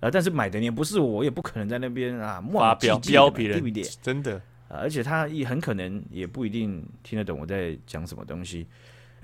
[0.00, 0.10] 啊！
[0.12, 3.64] 但是买的你也不是我，我也不可能在那边啊发飙飙别人？
[4.02, 4.36] 真的
[4.68, 8.66] 啊，而且他也很可能也不一定听得懂我在讲什么东西。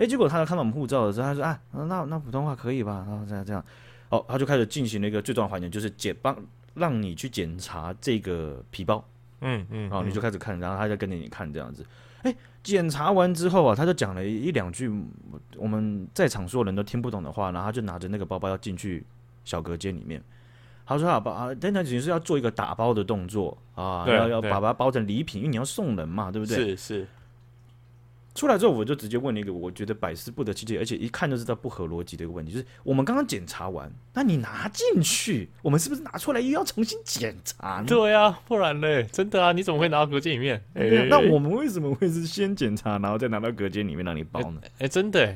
[0.00, 3.62] 哎，结果他看到我们护照的时候，他说：“啊，那那普通话可以吧？”然后这样这样，
[4.08, 6.34] 哦，他就开始进行了一个最重要的环节，就是检帮
[6.72, 9.04] 让你去检查这个皮包。
[9.42, 11.84] 嗯嗯，然后你就开始看，然后他就跟着你看这样子。
[12.22, 14.90] 哎，检查完之后啊，他就讲了一两句
[15.56, 19.04] 我们在场所有人都听不懂的话，然后他就拿着那个包包要进去
[19.44, 20.22] 小隔间里面。
[20.86, 27.06] 他说：“啊，把等等，只是要做一个打包的动作啊，要要把它包成礼品，因为你要送人嘛，对不对？”是是。
[28.32, 37.84] 出来之后，我就直接问了一个我觉得百思不得其解，而且一看就知道不合逻辑的一个问题，就是我们刚刚检查完，那你拿进去，我们是不是拿出来又要重新检查呢？
[37.88, 40.62] 对啊，不然嘞，真的啊，你怎么会拿到隔间里面？
[40.74, 44.60] 哎、欸，那我们为什么会是先检查，然后再拿到隔间里面让你包呢？
[44.78, 45.26] 哎、真的，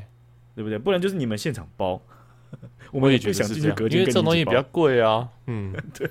[0.54, 0.78] 对不对？
[0.78, 2.00] 不然就是你们现场包，
[2.92, 5.28] 我们也不想进去隔间，因为这种东西比较贵啊。
[5.48, 6.08] 嗯， 对，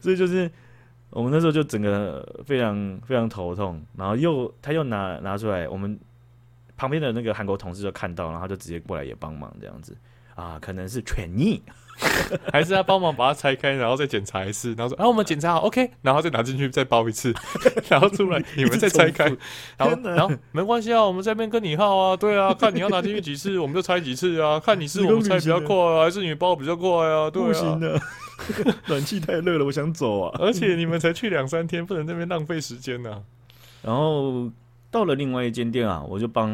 [0.00, 0.48] 所以就是
[1.10, 5.98] 我们那时候就整个非常非常头痛，然后又他又拿拿出来我们。
[6.82, 9.96] 旁边的那个韩国同事就看到，然后他就直接过来也帮忙这样子。
[10.34, 11.60] 啊，可能是 trainee，
[12.50, 17.32] 还是他帮忙把它拆开，然后再检查一次，然后说啊，我们检查好，OK，然后再拿进去再包一次，
[17.88, 19.26] 然后出来 你们再拆开，
[19.76, 27.30] 然后然后没关系啊，我们这边跟你耗啊，对啊，看你要拿进去几次，我们就拆几次啊，看你是我们拆比较快啊，还是你包比较快啊？
[27.30, 28.00] 对啊，不行的，
[28.86, 33.20] 暖气太热了，我想走啊，而且你们才去两三天，不能在那边浪费时间呐、啊，
[33.82, 34.50] 然后。
[34.92, 36.50] 到了另外一间店啊，我就帮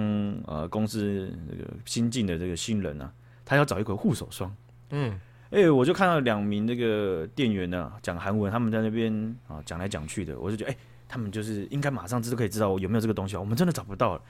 [0.47, 3.13] 呃公司这个新进的这个新人啊，
[3.45, 4.55] 他要找一个护手霜
[4.91, 5.11] 嗯，
[5.51, 9.13] 哎、欸，我就看到两名那个店员呢讲韩文，他们在那边
[9.49, 14.23] 啊讲来讲去的，我就觉得哎、欸，他们就是应该马上就可以知道我有没有这个东西啊，我们真的找不到了。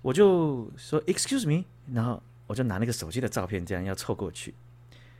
[0.00, 4.54] 我就说 Excuse me，然后我就拿那个手机的照片，这样要凑过去。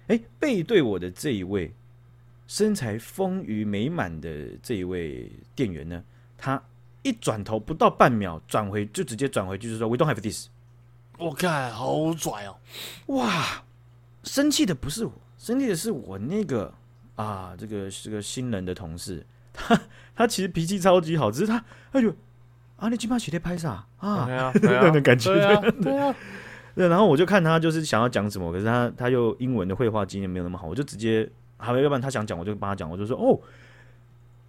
[0.07, 1.71] 哎、欸，背对我的这一位
[2.47, 6.03] 身材丰腴美满的这一位店员呢，
[6.37, 6.63] 他
[7.05, 10.49] 一转头不到半秒转回，就直接转回，就是说 We don't have this。
[11.17, 12.57] 我看好拽哦！
[13.15, 13.63] 哇，
[14.25, 16.75] 生气的不是我，生气的是我那个
[17.15, 19.81] 啊，这个是个新人的同事， 他
[20.17, 22.13] 他其实脾气超级好，只是他他就。
[22.77, 24.27] 啊，你今晚写在拍啥啊？
[24.27, 25.33] 对啊， 那种感觉。
[25.33, 26.15] 对啊，对啊。
[26.75, 33.39] 对，然后我就看他就是想要讲什么，可是他他又英文的绘画经验没有那么好，我就直接，好，要不然他想讲，我就帮他讲，我就说哦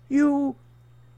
[0.08, 0.56] ，you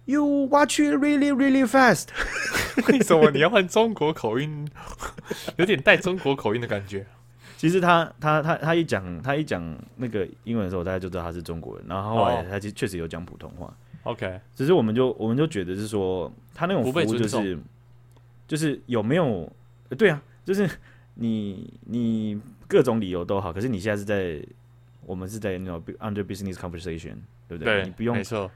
[0.08, 2.08] you watch it really really fast。
[2.90, 4.68] 为什么你要换中国口音？
[5.58, 7.06] 有点带中国口音的感觉。
[7.58, 9.64] 其实他他他他一讲他一讲
[9.98, 11.86] 那个英文的时候，大家就知道他是中国人。
[11.88, 13.72] 然后后来他其实确实有讲普通话。
[14.04, 17.58] OK，只是我们就我们就觉得是说，他那种服务就是
[18.48, 19.52] 就是有没有
[19.98, 20.70] 对啊，就是
[21.16, 24.40] 你你各种理由都好，可是你现在是在
[25.06, 27.16] 我们是在那种 under business conversation，
[27.50, 27.82] 对不对？
[27.82, 28.50] 对，你不用没错，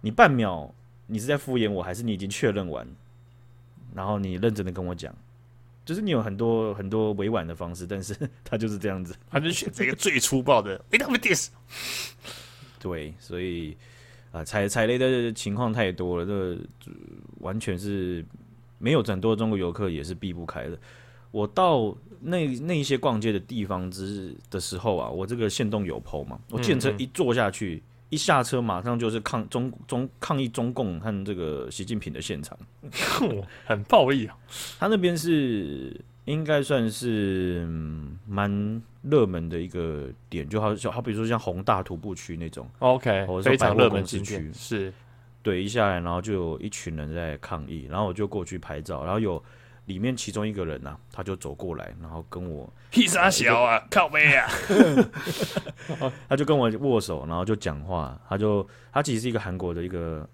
[0.00, 0.72] 你半秒
[1.06, 2.86] 你是在敷衍我，还是你已经确认完，
[3.94, 5.14] 然后你认真的跟我讲，
[5.84, 10.80] 就是你有很多很多委婉的方式，但是 他就是这样子，他就选择一个最粗暴的
[11.22, 11.50] this，
[12.78, 13.76] 对，所以。
[14.32, 16.58] 啊，踩踩雷的情况太多了，这个
[17.38, 18.22] 完全是
[18.76, 20.78] 没有很多中国游客也是避不开的。
[21.30, 32.58] 我到那那一些逛街的地方之的时候啊，我这个线动有 po 嘛，我电车一坐下去，嗯嗯，一下车马上就是抗中中抗议中共和这个习近平的现场，
[33.64, 34.36] 很暴力啊。
[34.78, 36.00] 他那边是。
[36.26, 37.64] 应该算是
[38.26, 44.92] 蛮热门的一个点，就好就好比如说像宏大徒步区那种，OK，非常热门景区，是
[45.40, 49.40] 对一下来，然后就有一群人在抗议，然后我就过去拍照，然后有
[49.86, 54.46] 里面其中一个人呐、啊，他就走过来，然后跟我屁啥小啊，靠背啊，
[56.28, 60.28] 他就跟我握手，然后就讲话，他就他其实是一个韩国的一个。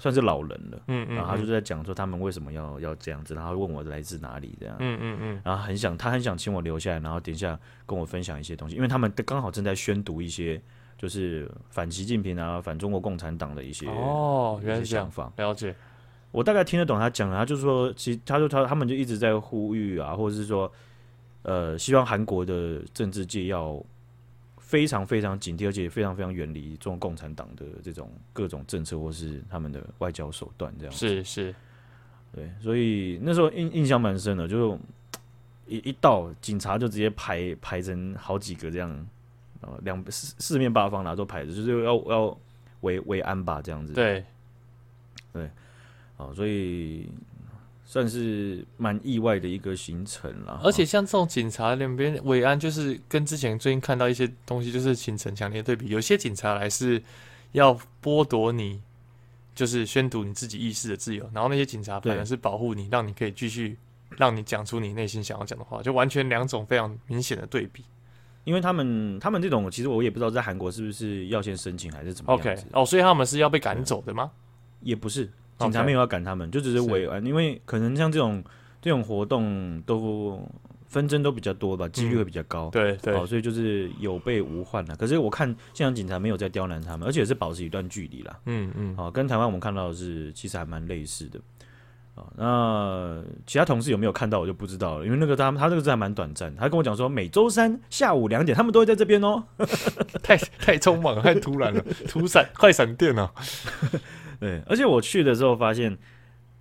[0.00, 10.62] 算是老人了，嗯嗯，然后他就在讲说他们为什么要要这样子，然后问我来自哪里这样，嗯嗯嗯，然后很想他很想请我留下来，然后等一下跟我分享一些东西，因为他们刚好正在宣读一些
[10.96, 15.32] 就是反习近平啊、反中国共产党的一些哦，原来是想法。
[15.36, 15.74] 了解，
[16.30, 20.70] 我大概听得懂他讲的，他就说其实他说他他们就一直在呼吁啊，或者是说
[21.42, 23.82] 呃希望韩国的政治界要。
[24.60, 30.94] 非常非常警惕，而且非常非常远离中国共产党的这种各种政策，或是他们的外交手段，这样。
[30.94, 31.54] 是是，
[32.34, 34.78] 对，所以那时候印印象蛮深的，就
[35.66, 39.08] 一一到警察就直接排排成好几个这样，
[39.62, 42.38] 呃，两四四面八方拿都排着，就是要要
[42.82, 44.22] 维维安吧，这样子，对。
[45.32, 45.50] 对，
[46.18, 47.08] 啊，所以。
[47.90, 55.86] 算是蛮意外的一个行程了，而且像这种警察那边伟安，就是跟之前最近看到一些东西，就是形成强烈对比。
[55.86, 57.02] 有些警察来是
[57.52, 58.82] 要剥夺你，
[59.54, 63.78] 就是宣读你自己意识的自由，然后那些警察反而是保护你，让你可以继续
[64.18, 67.82] 让你讲出你内心想要讲的话，就完全两种非常明显的对比。
[68.44, 72.38] 因为他们他们这种，其实我也不知道在韩国是不是要先申请还是怎么样。
[72.38, 74.30] OK，哦，所以他们是要被赶走的吗？
[74.82, 75.30] 也不是。
[75.58, 78.42] 警察没有要赶他们，就只是维安，因为可能像这种
[78.80, 80.40] 这种活动都
[80.86, 82.70] 纷争都比较多吧，几率会比较高。
[82.70, 84.96] 对对，所以就是有备无患了。
[84.96, 88.38] 可是我看现场警察没有在刁难他们，而且是保持一段距离啦。
[88.46, 91.38] 嗯嗯，好，跟台湾我们看到的是其实还蛮类似的。
[92.14, 99.44] 啊，那其他同事有没有看到我就不知道了，因为那个他他这个字还蛮短暂，他跟我讲说每周三下午两点他们都会在这边哦。
[100.22, 103.30] 太太匆忙了，太突然了，突闪快闪电啊！
[104.40, 105.96] 对，而且我去的时候发现，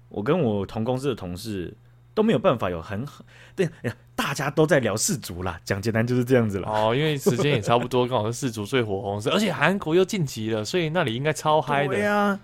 [0.10, 1.74] 我跟我同公司的同事
[2.14, 3.24] 都没有办法有很好，
[3.56, 6.68] 对呀，大家都在聊世足啦，讲简单就是这样子了。
[6.68, 11.94] 哦，因为时间也差不多，刚好是世足最火红，而且韩国又晋级了，所以那里应该超嗨的。
[11.94, 12.40] 对呀、啊，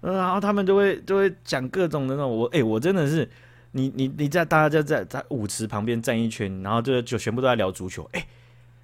[0.00, 3.30] 然后他们就会就会讲各种的那种，我哎、欸，我真的是，
[3.70, 8.02] 你你你在大家就在在舞池旁边站一圈，然后就就全部都在聊足球。
[8.12, 8.26] 哎、欸，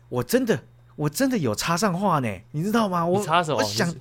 [0.09, 0.61] 我真的
[0.95, 3.05] 我真的有插上话呢，你知道吗？
[3.05, 3.59] 我插什么？
[3.59, 3.93] 我想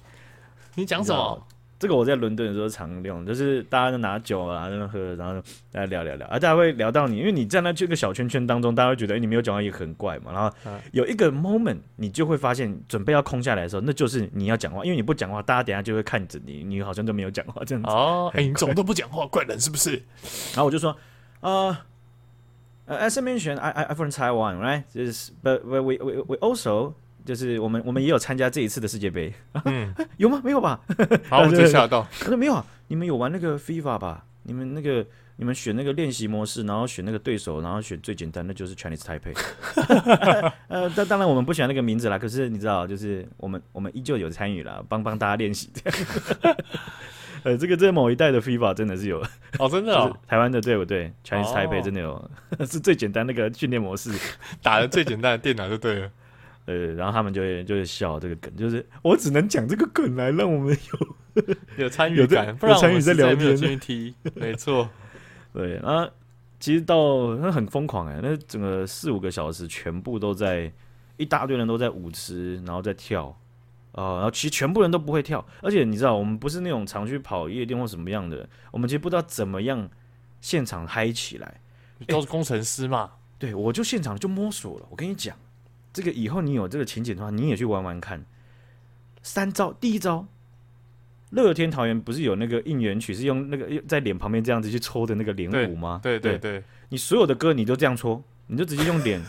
[0.76, 1.48] 你讲什么？
[1.80, 5.40] 这个我在伦敦的时候常用，就是大家都拿酒啊，在那喝，然后
[5.72, 10.32] 大家聊聊聊，啊，大家会聊到你，因为你站在这个小圈圈当中，大家会觉得，哎，你没有讲话也很怪嘛。
[10.34, 10.52] 然后
[10.92, 17.90] 有一个 moment，你就会发现，准备要空下来的时候，那就是你要讲话，因为你不讲话，大家等下就会看着你，你好像都没有讲话这样子。
[17.90, 19.92] 哦， 哎，你怎么都不讲话，怪人是不是？
[20.54, 20.90] 然后我就说，
[21.42, 21.68] 啊、
[22.86, 24.84] 呃，呃，as I mentioned, I I I'm from Taiwan, right?
[24.92, 26.94] 就是 but we we we also
[27.28, 29.34] 就是我们我们也有参加这一次的世界杯。
[29.66, 30.40] 嗯， 有吗？
[30.42, 30.80] 没有吧？
[31.30, 32.08] 好， 我就吓到。
[32.22, 34.24] 他说没有啊，你们有玩那个 FIFA 吧？
[34.44, 39.38] 你们那个你们选那个练习模式，然后选那个对手，然后选最简单的就是 Chinese Taipei。
[40.70, 42.18] 呃，但当然我们不喜欢那个名字啦。
[42.18, 45.90] 可是你知道，就是我们我们依旧有参与啦，帮帮大家练习这
[46.50, 46.56] 样。
[47.44, 49.22] 呃，这个在某一代的 FIFA 真的是有
[49.60, 52.14] 哦，真的哦，台湾的对不对？Chinese Taipei 真的有，
[52.58, 54.12] 哦、是最简单那个训练模式，
[54.64, 56.10] 打的最简单的电脑就对了。
[56.68, 61.44] 呃，然后他们就会就会笑这个梗，就是我只能讲这个梗来让我们有
[61.78, 63.58] 有参与感，不然参与在聊天。
[64.36, 64.88] 没错，
[65.52, 66.08] 对，然后
[66.60, 70.72] 其实到那很疯狂哎，那整个四五个小时全部都在
[71.16, 73.36] 一大堆人都在舞池，然后在跳。
[73.94, 79.90] 啊、呃，然后其实全部人都不会跳，而且你知道，我们不是那种常去跑夜店或什么样的，我们其实不知道怎么样
[80.40, 81.62] 现场嗨起来。
[82.08, 83.10] 都是工程师嘛？
[83.40, 84.86] 对，我就现场就摸索了。
[84.92, 85.36] 我跟你讲，
[85.98, 88.24] 这个以后你有这个情景的话，你也去玩玩看。
[89.24, 90.28] 三招，第一招，
[91.32, 96.00] 乐天桃园不是有那个应援曲，是用那个在脸旁边这样子去抽的那个脸舞吗？
[96.04, 99.20] 对对你所有的歌你都这样搓，你就直接用脸，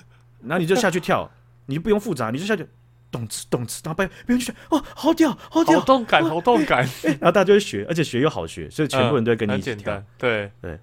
[0.42, 1.30] 然后你就下去跳，
[1.64, 2.66] 你就不用复杂，你就下去。
[3.10, 6.86] 动词动词，然后别别人就觉得哦，好屌，好屌，好动感，好动感。
[7.02, 9.94] 然后大家就会学，而且学又好学，所以全部人都会跟你一起跳。
[9.94, 10.78] 嗯、对对，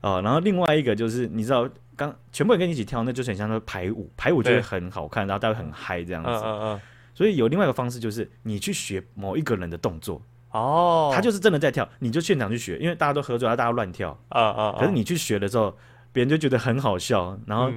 [0.00, 6.30] 哦，然后另外一个就是，你知道，刚全部人跟你一起跳，那就是很像那排舞，排舞就会很好看，然后大家很嗨这样子。
[6.30, 6.80] 嗯嗯嗯。
[7.14, 10.22] 所以有另外一个方式，就是你去学某一个人的动作。
[10.50, 11.12] 哦。
[11.14, 14.18] 他就是真的在跳，你就现场去学，因为大家都合作，大家乱跳。
[14.30, 14.76] 啊啊。
[14.78, 15.76] 可是你去学的时候，
[16.12, 17.70] 别人就觉得很好笑，然后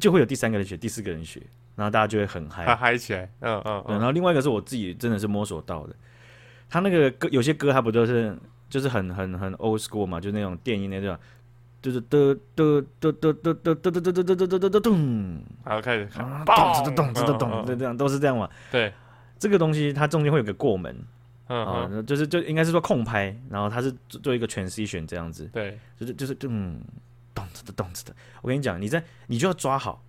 [0.00, 1.40] 就会有第三个人学，第四个人学。
[1.76, 3.98] 然后大家就会很嗨，嗨起来，嗯嗯，嗯。
[3.98, 5.94] 然后另外一个是我自己真的是摸索到的，
[6.70, 8.34] 他那个歌有些歌他不都是
[8.70, 11.14] 就是很很很 old school 嘛，就那种电音那种，
[11.82, 16.24] 就是嘚嘚嘚嘚嘚嘚嘚嘚嘚嘚嘚嘚嘚嘚咚，好开始，咚
[16.94, 18.48] 咚咚咚咚咚，就这样都是这样嘛。
[18.70, 18.92] 对，
[19.38, 20.96] 这个东西它中间会有个过门，
[21.48, 26.80] 嗯，就是就应该是说空拍，然后它是做一个 transition 这样子，对，就是就是咚
[27.34, 28.14] 咚哧的咚的。
[28.42, 30.02] 我跟你讲，你在你就要抓好。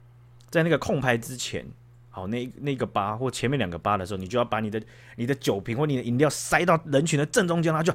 [0.49, 1.65] 在那个空拍之前，
[2.09, 4.81] 好，那那个八或前面两个八的时候，你就要把你的
[5.17, 7.93] 你的酒瓶或你的饮料塞到人群的正中间，然后就，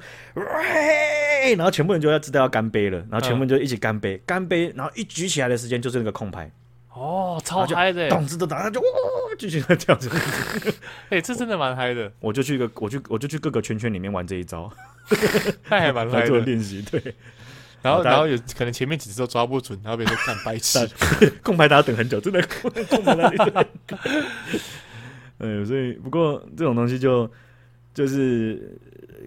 [1.50, 6.50] 然后全部人就要知道要干杯了，然后全部人就一起干杯，干、嗯、杯，然后一举起来的时间就是那个空拍，
[6.94, 8.86] 哦，超嗨的，咚子都打，他就哇，
[9.38, 10.08] 继续在跳着，
[11.10, 14.70] 哎、欸，这真的蛮嗨的，我就去一个，我去我就去各个圈圈里面玩这一招，
[15.68, 17.14] 那还蛮 嗨的，做练习，对。
[17.82, 20.88] 然后，然后有可能前面几次都抓不准，然后别人就看白痴，
[21.42, 22.70] 空拍大家等很久，真的空
[23.02, 23.66] 拍那里。
[25.38, 27.28] 嗯，所以不过这种东西就
[27.92, 28.78] 就是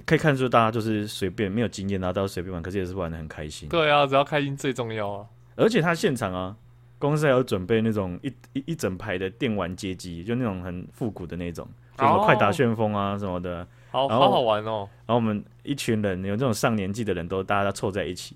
[0.05, 3.69] 可以看出大家就是随便没有经验，然后都随便玩，可是也是玩得很开心。
[3.69, 5.25] 对啊，只要开心最重要啊！
[5.55, 6.55] 而且他现场啊，
[6.99, 14.89] 公司还有准备那种一一一整排的电玩街机，就那种很复古的那种，什么快打旋风啊什么的，好好好玩哦。
[15.05, 18.35] 然后我们一群人有这种上年纪的人都大家凑在一起。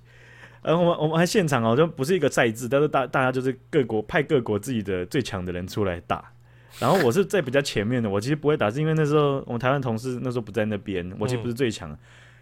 [0.62, 6.32] 呃，我们我们还现场哦，就不是一个赛制，但是大大家就是各国派各国自己的最强的人出来打。
[6.80, 11.90] 然后我是在比较前面的，我其实不会打，是因为那时候我们台湾同事那时候不在那边，我其实不是最强，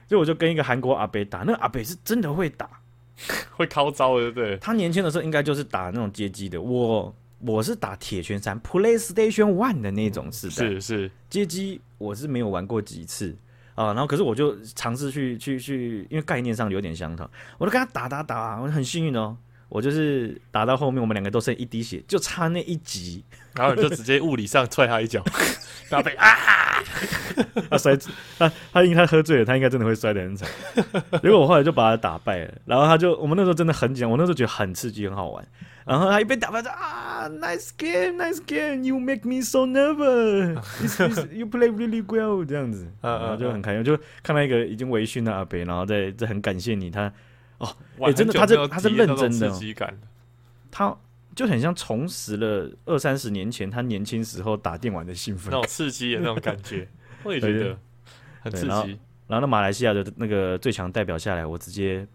[0.08, 1.39] 所以我就跟一个韩国阿北打。
[1.39, 2.69] 那个阿北是真的会打，
[3.58, 4.56] 会靠招的，对。
[4.58, 13.36] 他年轻的时候应该就是打那种街机的，我我是打铁拳三 PlayStation One 的那种是的，是是街机，我是没有玩过几次。
[13.76, 19.38] 啊，然后可是我就尝试去去去，因为概念上有点相同，我就跟他打打打，我很幸运哦，
[19.69, 25.23] 我就是打到后面，我们两个都剩一滴血，就差那一集，然后你就直接物理上踹他一脚，
[25.89, 26.82] 然后被啊，
[27.69, 27.97] 他摔，
[28.39, 30.47] 他他因为他喝醉了，他应该真的会摔得很惨，
[31.21, 35.45] 结果我后来就把他打败了，然后他就我们那时候真的很紧，我那时候觉得很刺激，很好玩。
[35.86, 47.10] 然后他一被打败就啊，nice game，nice game，you make me so nervous，you play really well，这样子， 然后就很开心，就看到一个已经微醺的阿北，然后在这很感谢你，他
[47.60, 49.51] 哦，哎，真的，他这他是认真的，
[50.71, 50.95] 他
[51.35, 56.87] 就很像重拾了二三十年前他年轻时候打电玩的兴奋，那种刺激的那种感觉，
[57.23, 57.77] 我也觉得
[58.41, 58.99] 很刺激。
[59.27, 62.08] 然后那马来西亚的那个最强代表下来，我直接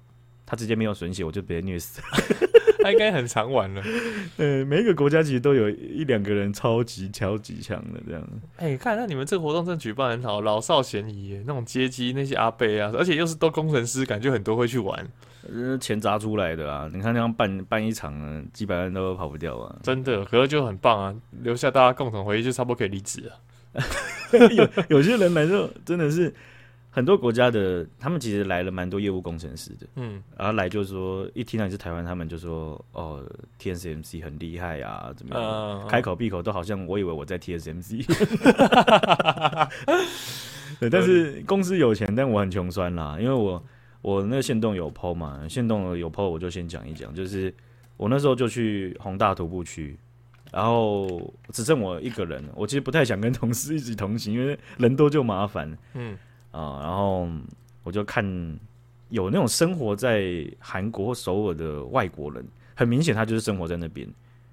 [0.47, 2.01] 他直接没有损血，我就被虐死。
[2.83, 3.83] 他应该很常玩了，
[4.39, 8.29] 呃，每一个国家其实都有一两个人超级超级强的这样。
[8.57, 15.09] 哎、欸，看那你们这个活动真的举办很好，老少咸宜耶，那种街机那些阿贝啊，而且又是都工程师，感觉很多会去玩。
[15.51, 19.77] 呃，钱砸出来的啊，你看那样办办一场呢，几百万都跑不掉啊。
[19.83, 23.33] 真的，可是就很棒啊，留下大家共同回忆，就差不多可以离职了。
[24.51, 26.33] 有有些人来说真的是。
[26.95, 33.25] 很多国家的，他们其实来了蛮多业务工程师的，嗯，然后来就是说，一听到你是台湾，他们就说哦
[33.59, 35.43] ，TSMC 很厉害啊，怎么样？
[35.43, 38.05] 嗯、开口闭口都好像我以为我在 TSMC。
[40.81, 43.63] 对，但是公司有钱，但我很穷酸啦，因为我
[44.03, 47.53] 我那个线动有 PO 嘛，线动有 PO，我就先讲一讲，就是
[47.97, 49.97] 我那时候就去宏大徒步区，
[50.51, 56.19] 然后只剩我一个人，我其实不太想跟同事一起同行，因为人多就麻烦，嗯。
[56.51, 57.27] 啊，然后
[57.83, 58.23] 我就看
[59.09, 62.45] 有那种生活在韩国首尔的外国人，
[62.75, 64.07] 很明显他就是生活在那边，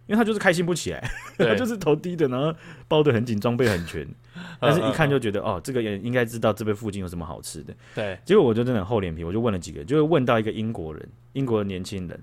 [0.09, 2.51] 因为他就是开心不起来， 他就是头低的，然后
[2.87, 4.07] 包的很紧，装备很全，
[4.59, 7.71] 但是一看就觉得哦，这个也应该知道这边附近有什么好吃的。
[7.93, 12.19] 对，结果我就真的很厚脸皮，我就问了几个，就问到一个英国人，英国的年轻人，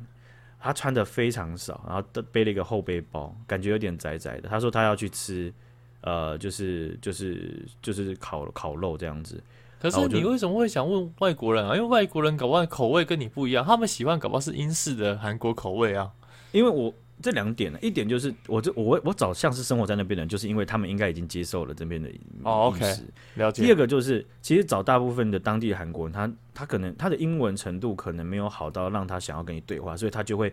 [0.59, 4.49] 他穿的非常少，然后背了一个后背包，感觉有点窄窄的。
[4.49, 5.55] 他说他要去吃，
[6.01, 9.41] 呃，就是就是就是烤烤肉这样子。
[9.79, 11.77] 可是你为什么会想问外国人啊？
[11.77, 16.11] 因为外国人搞不好口味跟你不一样，他们喜欢搞不好是英式的韩国口味啊。
[16.51, 22.09] 因为我这两点呢，一点就是我这我我找像是生活在那边的人，就是因为他们应该已经接受了这边的
[22.43, 22.81] 哦，OK，
[23.35, 23.63] 了解。
[23.63, 30.53] 第二个就是，其实找大部分的当地的韩国人，他他可能他的英文程度可能没有好到让他想要跟你对话，所以他就会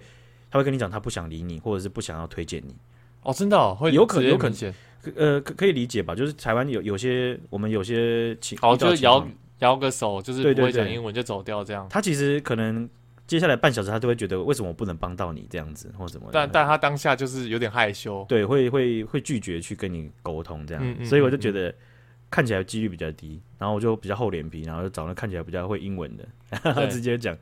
[0.50, 2.76] 他会跟你讲他不想理你，或者是不想要推荐你。
[3.24, 4.74] 哦，真的哦，会有可能有可能。
[5.18, 6.16] 呃，可可以理解吧？
[6.16, 9.28] 就是台湾有有些我们有些情，哦，就摇
[9.60, 11.86] 摇个手，就是不会讲英文就走掉这样。
[11.90, 12.90] 他其实可能
[13.26, 16.30] 接下来半小时，他都会觉得为什么我不能帮到你这样子，或什么。
[16.32, 20.84] 但但他当下就是有点害羞，对，会会会拒绝去跟你沟通这样。
[20.84, 21.74] 嗯嗯嗯，所以我就觉得
[22.30, 27.36] 看起来几率比较低，然后我就比较厚脸皮，然后就找那看起来比较会英文的，他 直接讲。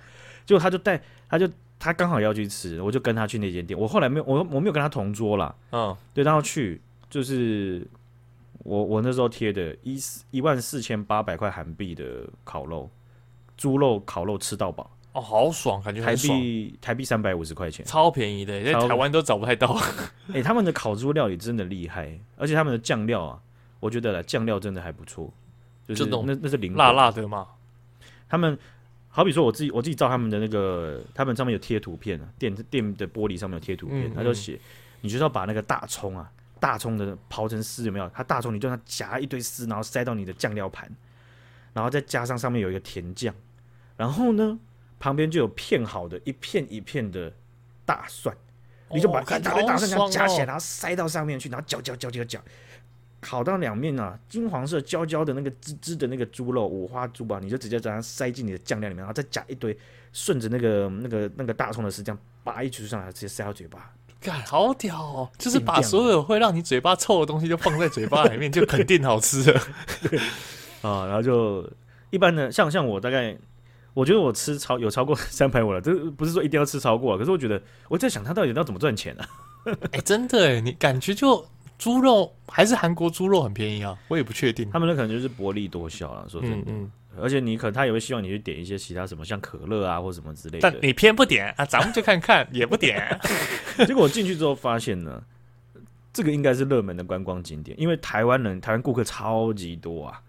[0.46, 3.80] 结果他就带，他就他刚好要去吃，我就跟他去那间店。
[3.80, 5.56] 我后来没有，我我没有跟他同桌啦。
[5.72, 6.82] 嗯，对，然后去。
[7.12, 7.86] 就是
[8.60, 12.90] 我我那时候贴的一一万四千八百块韩币的烤肉，
[13.58, 19.68] 猪肉烤肉吃到饱哦，好爽，感觉台币台币三百五十块钱，超便宜的，在台湾都找不太到。
[20.30, 23.40] 哎、欸，他们的烤猪料理真的厉害，而且他们的酱料啊，
[23.80, 25.32] 我觉得酱料真的还不错，
[25.88, 27.48] 就是那那是零辣辣的嘛。
[28.30, 28.58] 他们
[29.10, 34.60] 好比说我自己我自己照他们的那个，他们上面有贴图片啊，店店的玻璃上面有贴图片，嗯嗯他就写，
[35.02, 36.32] 你就是要把那个大葱啊。
[36.62, 38.08] 大葱的刨成丝有没有？
[38.14, 40.88] 它大葱你就让它夹一堆丝，然后塞到你的酱料盘，
[41.74, 43.34] 然后再加上上面有一个甜酱，
[43.98, 44.60] 然后呢
[45.02, 47.34] 旁边就有片好的一片一片的
[47.84, 48.34] 大蒜，
[48.90, 52.40] 哦、你就把一大堆大蒜这样夹起来，然后塞到上面去，然后搅搅搅搅搅，
[53.20, 59.76] 烤到两面啊金黄色焦焦的那个滋滋的那个猪肉五花猪吧，你就直接把它塞进你的酱料里面，然后再夹一堆
[60.14, 63.92] 顺着那个那个那个大葱的丝这样拔一出上来，直接塞到嘴巴。
[64.22, 65.30] 干，好屌哦！
[65.40, 69.60] 就是把所有会让你嘴巴臭的东西就放在嘴巴里面，就肯定好吃了。
[70.08, 70.20] 对
[70.84, 71.68] 啊，然后就
[72.12, 73.36] 一般的，像像我大概，
[73.94, 79.24] 我觉得我吃超 有超过三百五了，这不是说一定要吃超过，可是我觉得我在想他到底要怎么赚钱呢？
[79.24, 79.30] 啊？
[79.92, 81.46] 哎、欸，真的哎，你感觉就
[81.78, 83.98] 猪肉还是韩国猪肉很便宜啊？
[84.08, 86.26] 我也不确定，他们那可能就是薄利多销啊。
[86.28, 86.58] 说真的。
[86.58, 93.20] 嗯嗯而且你可能他也会希望你去点一些其他什么像可乐啊或什么之类的，但你偏不点啊，咱们就看看 也不点。
[93.86, 95.22] 结果我进去之后发现呢，
[96.14, 100.22] 这个应该是热门的观光景点，因为台湾人台湾顾客超级多啊。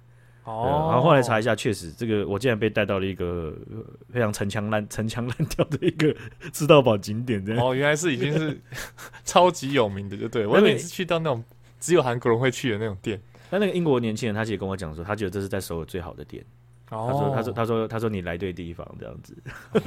[0.45, 0.89] 哦。
[0.91, 3.55] 然后后来查一下，确实这个我竟然被带到了一个
[4.13, 6.15] 非常陈腔滥 陈腔滥调的一个
[6.53, 7.45] 吃到饱景点。
[7.59, 8.61] 哦，原来是已经是
[9.25, 10.47] 超级有名的，就对。
[10.47, 11.43] 我每次去到那种
[11.81, 13.21] 只有韩国人会去的那种店，
[13.51, 16.45] 但那个英国年轻人他其实跟我讲说，他觉得这是在首尔最好的店。
[16.93, 19.35] 他说：“他说，他说，他说，你来对地方这样子。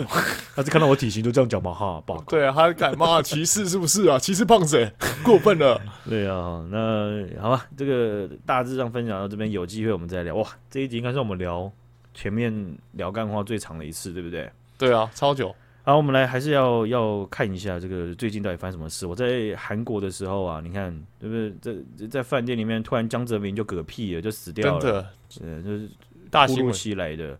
[0.55, 1.71] 他是看到我体型就这样讲嘛？
[1.71, 2.23] 哈，不好。
[2.27, 4.17] 对啊，他敢骂歧视是不是啊？
[4.17, 4.91] 歧视胖子，
[5.23, 5.79] 过分了。
[6.09, 10.33] 对啊，那好吧，这个大致上分享到这边，有机会我们再聊。
[10.35, 11.71] 哇，这一集应该是我们聊
[12.13, 14.49] 前面聊干话最长的一次，对不对？
[14.77, 15.53] 对啊，超久。
[15.83, 19.05] 好，我们来还是要要看一下这个最近到底发生什么事。
[19.05, 21.75] 我在韩国的时候啊，你看，对不对？
[21.99, 24.81] 在在饭店里面，突然江泽民就嗝屁了，就死掉了。
[24.81, 25.87] 真的，呃，就是。”
[26.29, 27.37] 大新闻袭来的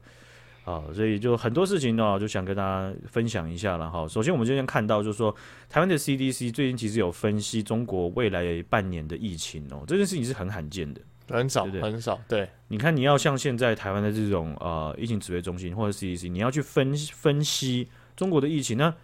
[0.63, 4.07] 啊，所以就很多事情呢，就想跟大家分享一下了哈。
[4.07, 5.33] 首先，我们今天看到就是说，
[5.69, 12.19] 台湾的 CDC 最近其实有分析中国未来半年的疫情哦，这件事情是很罕见的，很少，对对很少。
[12.27, 18.95] 对，你看，你要像现在台湾的这种呃疫情指挥中心或者 CDC，你要去分分析中国的疫情呢，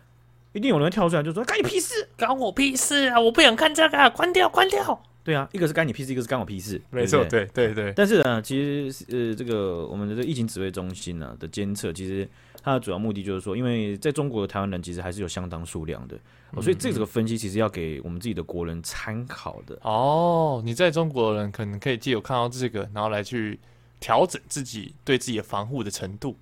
[0.54, 3.20] 一定有人跳出来就说：“干你屁事，干我屁事啊！
[3.20, 7.93] 我不想看这个，关掉，关掉。”对啊，一个是干你屁事，一个是干我屁事，没错，对对对。
[7.95, 12.28] 但是呢，其实呃，这个我们的这个疫情指挥中心呢、啊、的监测，其实
[12.63, 16.17] 它的主要目的就是说，因为在中国的台湾人其实还是有相当数量的，
[16.53, 19.78] 嗯、所以这个分析其实要给我们自己的国人参考的。
[19.84, 23.59] 哦，你在中国人可能可以借由看到这个，然后来去
[23.99, 26.36] 调整自己对自己的防护的程度。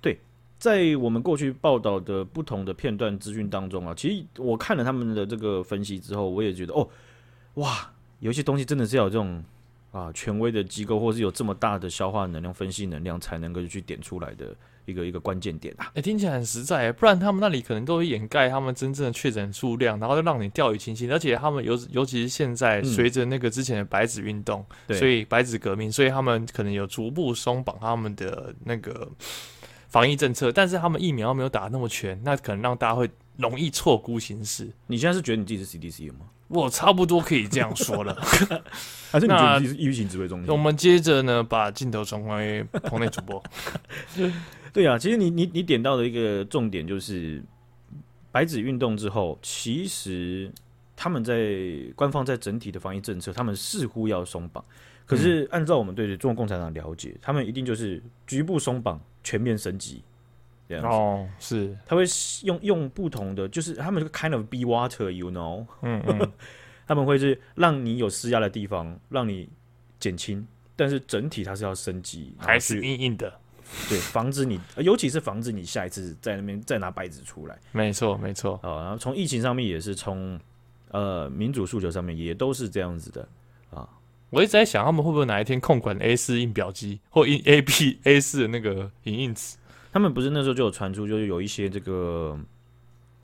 [0.00, 0.16] 对，
[0.56, 6.88] 在我们过去报道的不同的片段资讯当中啊，其实我看了他们的这个分析之后，我也觉得哦，
[7.54, 7.89] 哇，
[8.20, 9.44] 有一些东西真的是要有这种。
[9.92, 15.86] 啊，权威的机构，或是有这么大的消化能量、分析能量，才能够去点出来的一个一个关键点啊！
[15.86, 21.10] 哎、欸，听起来很实在，不然他们那里可能都会掩盖他们真正的确诊数量，然后就让你掉以轻心。
[21.10, 29.10] 而且他们尤尤其是现在随着那个之前的白纸运动，嗯、所以白纸革命，所以他们可能有逐步松绑他们的那个
[29.88, 34.70] 防疫政策，但是他们疫苗没有打那么全，那可能让大家会容易错估形势。
[34.86, 36.26] 你现在是觉得你自己是 CDC 了吗？
[36.50, 38.12] 我差不多可以这样说了，
[39.12, 40.52] 还是你觉得你是疫情指挥中心？
[40.52, 43.40] 我们接着呢，把镜头转回于棚内主播。
[44.74, 47.40] 对啊，其实你你你点到的一个重点就是
[48.32, 50.50] 白纸运动之后，其实
[50.96, 51.56] 他们在
[51.94, 54.64] 官方在整体的防疫政策，他们似乎要松绑。
[55.06, 60.02] 可是按照我们对中国共产党了解，他们一定就是局部松绑，全面升级。
[60.78, 62.04] 哦，是，他会
[62.44, 66.32] 用用不同的，就是他们这个 kind of be water，you know，嗯嗯，
[66.86, 69.48] 他们会是让你有施压的地方，让你
[69.98, 70.46] 减轻，
[70.76, 73.32] 但是整体它是要升级，还是硬硬的，
[73.88, 80.38] 对，防止你，尤其是防止你下一次在那边再拿白纸出来，没错没错，啊，然后从疫情上面也是从
[80.90, 83.28] 呃民主诉求上面也都是这样子的。
[83.70, 83.88] 啊，
[84.30, 89.56] 我一直在想他们会不会哪一天控管 A 四印表机或印 A P A 四的那个影印纸。
[89.92, 92.38] 他们不是那时候就有传出，就是有一些这个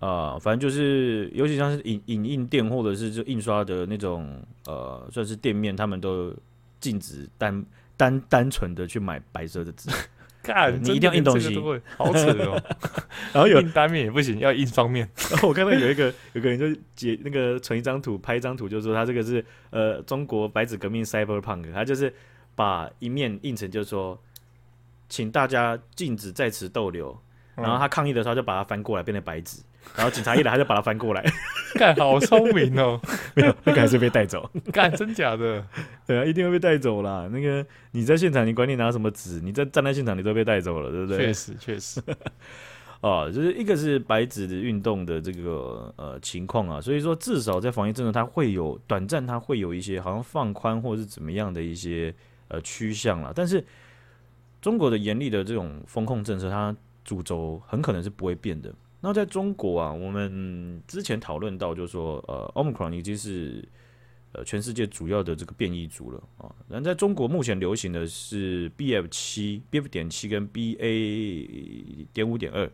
[0.00, 6.34] 啊、呃，反正就是，尤其像是影影印店或者是就印刷的那种呃，算是店面，他们都
[6.80, 7.64] 禁止单
[7.96, 9.88] 单单纯的去买白色的纸。
[10.42, 11.56] 看，你一定要印东西，
[11.96, 12.60] 好扯哦。
[13.32, 15.08] 然后有印单面也不行，要印双面。
[15.30, 22.12] 然后我看到有一个有个人就截那个存一张图，拍一张图，就说他这个是呃中国白纸革命 Cyberpunk，他就是
[22.54, 24.20] 把一面印成就是说。
[25.08, 27.16] 请大家禁止在此逗留。
[27.54, 29.62] 然后他抗议的时候，就把它翻过来变成白纸。
[29.96, 31.24] 然后警察一来，他就把它翻过来。
[31.76, 33.00] 干，好聪明哦！
[33.34, 34.50] 没有，那个还是被带走。
[34.70, 35.64] 干，真假的？
[36.06, 37.26] 对啊，一定会被带走啦。
[37.32, 41.18] 那个你在现场，你管你拿什么纸，你在站在现场，你都被带走了，对不对？
[41.18, 42.02] 确实，确实。
[43.00, 52.12] 哦，就是一个是白纸的运动的这个呃情况啊，所以说至少在防疫政策，它会有短暂，它会有一些好像放宽或是怎么样的一些
[52.48, 53.64] 呃趋向了，但是。
[54.66, 58.74] 中国的严厉的这种风控政策，它主轴很可能是不会变的。
[59.00, 63.64] 那在中国啊，我们之前讨论到，就是说，呃，Omicron 已经是
[64.32, 66.52] 呃全世界主要的这个变异株了啊。
[66.66, 72.68] 那在中国目前流行的是 BF 七、BF 点七跟 BA 点五点二。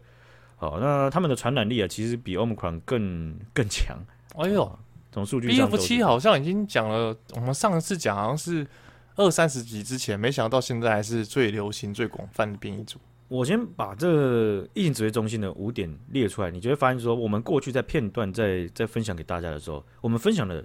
[0.57, 3.99] 好，那他们的传染力啊，其实比 Omicron 更更强。
[4.37, 4.79] 哎呦，
[5.11, 8.67] 从数据上，BF 七好像已经讲了，我们上一次讲好像是。
[9.17, 12.99] 二三十集之前，没想到现在还是最流行、最广泛的变异株。
[13.29, 20.63] 我先把这个疫情指挥中心的五点列出来，你就会发现说，我们过去在片段在在分享给大家的时候，我们分享的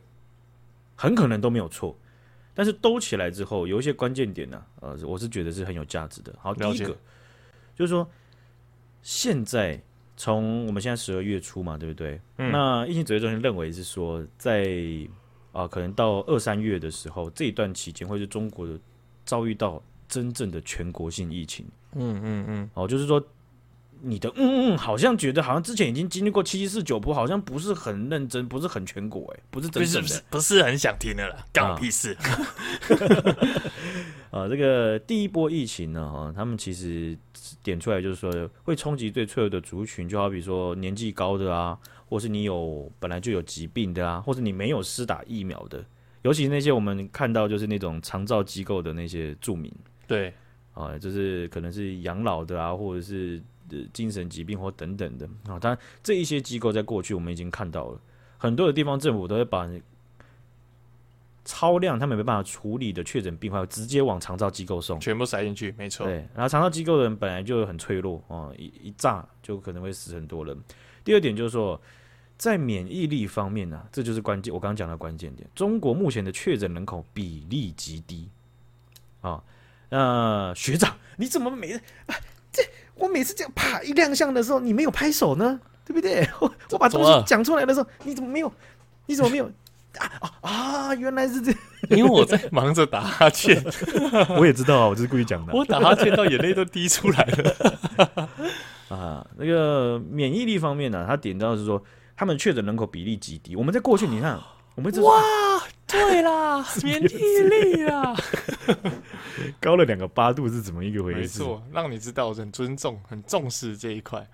[0.95, 1.97] 很可能都没有错，
[2.53, 6.35] 但是兜起来之后，有一些关键点呢、啊，呃，我是觉得是很有价值的。
[6.41, 6.97] 好，第一个
[7.73, 8.09] 就是说，
[9.01, 9.81] 现在
[10.17, 12.19] 从我们现在十二月初嘛，对不对？
[12.37, 14.67] 嗯、那疫情指挥中心认为是说，在
[15.57, 18.79] 啊，可能到二三月的时候，这一段期间会是中国的
[19.25, 21.65] 遭遇到真正的全国性疫情。
[21.95, 23.19] 嗯嗯嗯，哦，就是说
[24.01, 32.15] 你的嗯嗯，好像觉得好像之前已经经历过七七四九波，好像不是很认真，不是很全国，哎，不是真正的，不是不是很想听的了，干我屁事。
[34.31, 37.17] 啊，这个第一波疫情呢，哈，他们其实
[37.63, 41.77] 点出来就是说会冲击最脆弱的族群，就好比说年纪高的啊。
[42.09, 45.83] 或是你有本来就有疾病的啊，或者你没有施打疫苗的，
[46.21, 49.69] 尤其那些我们看到就是那种长照机构的那些住民，
[50.07, 50.33] 对
[50.73, 53.43] 啊，就是可能是养老的啊，或者是
[53.93, 55.59] 精神疾病或等等的啊。
[55.59, 58.01] 当然，这一些机构在过去我们已经看到了
[58.37, 59.69] 很多的地方政府都会把
[61.43, 66.05] 超量他们没办法处理的确诊病患直接往长照机构送，全部塞进去，没错。
[66.05, 70.57] 对，然后长照机构的人本来就很脆弱啊，一一炸就可能会死很多人。
[71.05, 71.79] 第二点就是说，
[72.37, 74.53] 在免疫力方面呢、啊，这就是关键。
[74.53, 78.29] 我刚刚讲的关键点，中国目前的确诊人口比例极低
[79.21, 79.41] 啊。
[79.89, 81.81] 那、呃、学长，你怎么没啊
[82.51, 82.61] 这
[82.97, 85.59] 我每次这样啪一亮相的时候，你没有拍手呢？
[85.85, 86.27] 对不对？
[86.39, 88.51] 我我把东西讲出来的时候，你怎么没有？
[89.05, 89.45] 你怎么没有？
[89.97, 90.95] 啊啊啊！
[90.95, 93.63] 原来是这样，因为我在忙着打哈欠。
[94.37, 95.53] 我也知道啊，我就是故意讲的。
[95.53, 98.29] 我打哈欠到眼泪都滴出来了。
[98.89, 101.81] 啊，那个免疫力方面呢、啊，他点到是说，
[102.15, 103.55] 他们确诊人口比例极低。
[103.55, 104.37] 我们在过去，你看，
[104.75, 105.19] 我们一直说哇，
[105.87, 108.13] 对啦， 免疫力啊，
[109.61, 111.19] 高了两个八度是怎么一个回事？
[111.19, 114.27] 没错，让你知道我很尊重、很重视这一块。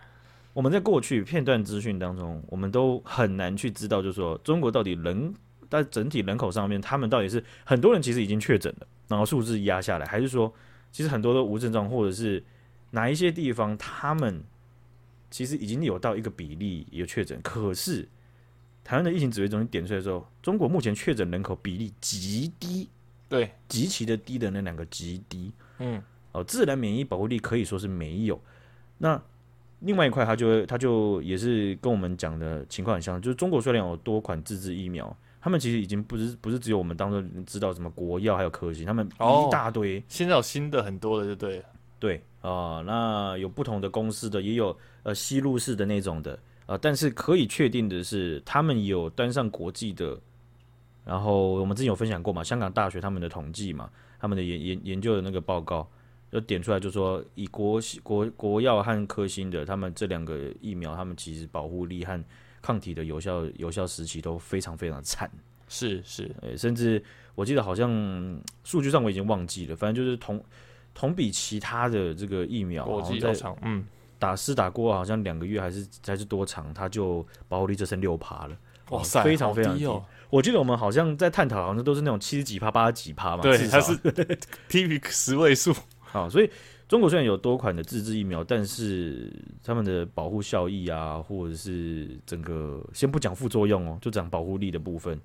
[0.54, 5.34] 我们在过去片段资讯当中，我们都很难去知道，就是说中国到底人
[5.70, 10.54] 在整体人口上面，他们到底是很多人其实已经确诊了，然后数字压下来，还是说
[10.92, 12.44] 其实很多都无症状，或者是
[12.92, 14.44] 哪一些地方他们
[15.32, 18.08] 其实已经有到一个比例有确诊，可是
[18.84, 22.90] 台湾的疫情指挥中心点出来之后，中国目前确诊人口比例极低，
[23.30, 28.40] 对，极其的低的那两个极低，嗯，哦，自然免疫保护力可以说是没有，
[28.98, 29.22] 那。
[29.86, 41.66] 另外一块，他就他就也是跟我们讲的情况很像，就是中国虽然有多款自制疫苗，他们其实已经不是不是只有我们当中知道什么国药还有科兴，他们一大堆，哦、现在有新的很多的，就对了，
[42.00, 44.74] 对啊、呃，那有不同的公司的，也有
[45.04, 46.32] 呃吸入式的那种的。
[46.32, 50.20] 啊、呃，但是可以确定的是，他们有登上国际的，
[51.06, 53.90] 然后我们之前有分享过嘛，香港大学他们的统计嘛，
[54.20, 55.88] 他们的研研研究的那个报告。
[56.32, 62.20] 就点出来，就说以国国国药和科兴的，他们这两个疫苗，他们其实保护力和
[62.60, 65.30] 抗体的有效有效时期都非常非常惨。
[65.68, 67.04] 是是，甚至
[67.36, 70.44] 我记得好像数据上我已经忘记了，反正就是同
[70.96, 73.86] 同比其他的这个疫苗，国际长嗯，
[74.24, 78.58] 打施打过好像两个月还是还是多长，它就保护力就剩六趴了。
[78.90, 80.02] 哇塞，非常非常低哦！
[80.30, 83.44] 我记得我们好像在探讨，好像都是那种七十几趴、八十几趴嘛。
[83.44, 83.98] 对，它是
[84.70, 85.74] T P 十位数。
[86.14, 86.50] 啊，所以
[86.88, 89.30] 中国虽然有多款的自制疫苗，但是
[89.62, 95.20] 他们的保护效益啊，或者是整个先不讲副作用哦，就讲保护力的部分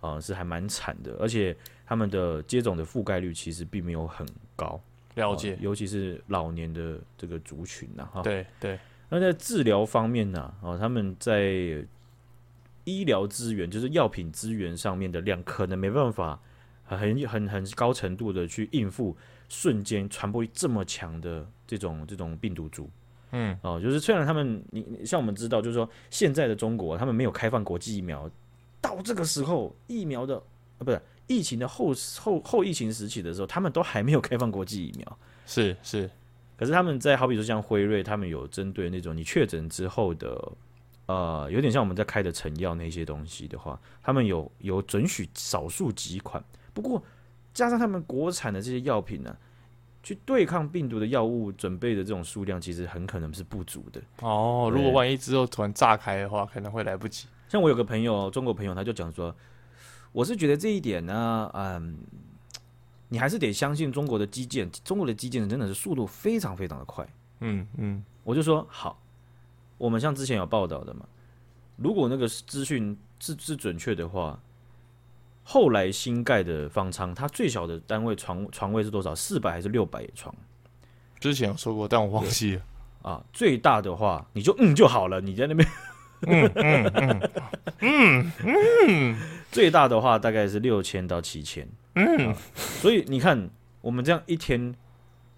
[0.00, 4.24] 啊，是还蛮惨的，而且他们的接种的覆盖率其实并没有很
[4.54, 4.80] 高。
[5.14, 8.22] 了解，尤其是老年的这个族群呐，哈。
[8.22, 8.78] 对对。
[9.08, 11.84] 那在治疗方面呢，啊，他们在
[12.84, 16.40] 医疗资源，就是药品资源上面的量，可能没办法
[16.84, 19.16] 很很很高程度的去应付。
[19.46, 22.88] 瞬间传播力这么强的这种这种病毒株，
[23.30, 28.28] 嗯，哦，就是虽然他们你像我们知道，就是说现在的中国他们没有开放国际疫苗，
[28.80, 30.36] 到这个时候疫苗的
[30.78, 36.10] 啊不是疫情的后后后疫情时期的时候，他们都还没有开放国际疫苗，是是，
[36.56, 40.52] 可是他们在好比说像辉瑞，他们有针对那种你确诊之后的，
[41.06, 47.02] 呃，有点像我们在开的成药那些东西的话，他们有有准许少数几款，不过。
[47.54, 49.38] 加上他们国产的这些药品呢、啊，
[50.02, 54.02] 去对抗病毒的药物准备的这种数量，其实很可能是不足的。
[54.22, 57.28] 哦，如果万一之后突然炸开的话，可能会来不及。
[57.48, 59.32] 像我有个朋友，中国朋友，他就讲说，
[60.14, 61.98] 我是觉得这一点呢，嗯，
[63.08, 67.04] 你还是得相信中国的基建，中国的基建真的是速度非常非常的快。
[67.40, 69.02] 嗯嗯，我就说好，
[69.76, 71.04] 我们像之前有报道的嘛，
[71.76, 74.40] 如果那个资讯是是准确的话。
[75.46, 79.14] 后来新盖的方舱，它最小的单位床床位是多少？
[79.14, 80.34] 四百还是六百床？
[81.20, 82.62] 之前有说过，但我忘记了。
[83.02, 85.68] 啊，最大的话你就嗯就好了，你在那边
[86.26, 87.20] 嗯嗯嗯
[87.80, 88.32] 嗯
[88.88, 89.16] 嗯，
[89.50, 91.68] 最大的话大概是六千到七千。
[91.94, 93.48] 嗯、啊，所以你看
[93.80, 94.74] 我们这样一天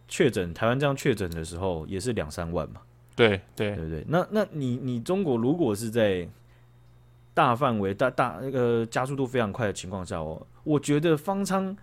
[0.08, 2.80] 确诊，台湾这样确诊的时候也是两三万嘛。
[3.14, 6.28] 对对对对，那那你你中国如果是在
[7.32, 11.76] 大范围、大大那个加速度非常快的情况下哦，我觉得方舱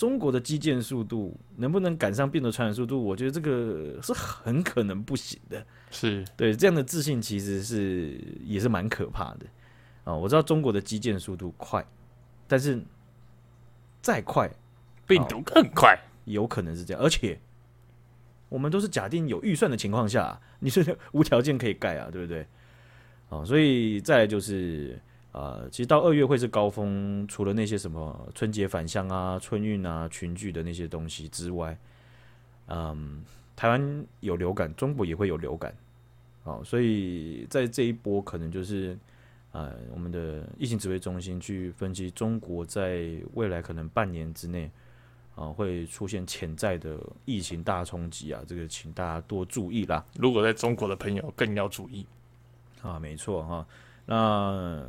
[0.00, 3.04] 中国的基建速度能不能赶上病毒传染速度？
[3.04, 5.62] 我觉得这个是很可能不行的。
[5.90, 9.44] 是对这样的自信其实是也是蛮可怕的
[10.04, 10.14] 啊！
[10.14, 11.86] 我知道中国的基建速度快，
[12.48, 12.82] 但是
[14.00, 14.50] 再快，
[15.06, 15.94] 病毒更快，
[16.24, 17.02] 有可能是这样。
[17.02, 17.38] 而且
[18.48, 22.46] 我们都是假定有预算的情况下，你是无条件可以盖啊，对不对？
[23.28, 24.98] 哦，所以再来就是，
[25.32, 31.78] 呃，其实到二月会是高峰，除了那些什么春节返乡啊、春运啊、群聚的那些东西之外，
[32.66, 33.24] 嗯，
[33.54, 35.72] 台湾有流感，中国也会有流感，
[36.42, 38.98] 哦，所以在这一波可能就是，
[39.52, 44.64] 呃，我们的疫情指挥中心去分析中国在未来可能半年之内，
[45.36, 50.04] 啊、呃，会出现潜在的疫情大冲击啊，这个请大家多注意啦。
[50.18, 52.04] 如果在中国的朋友更要注意。
[52.82, 53.64] 啊，没错哈。
[54.06, 54.82] 那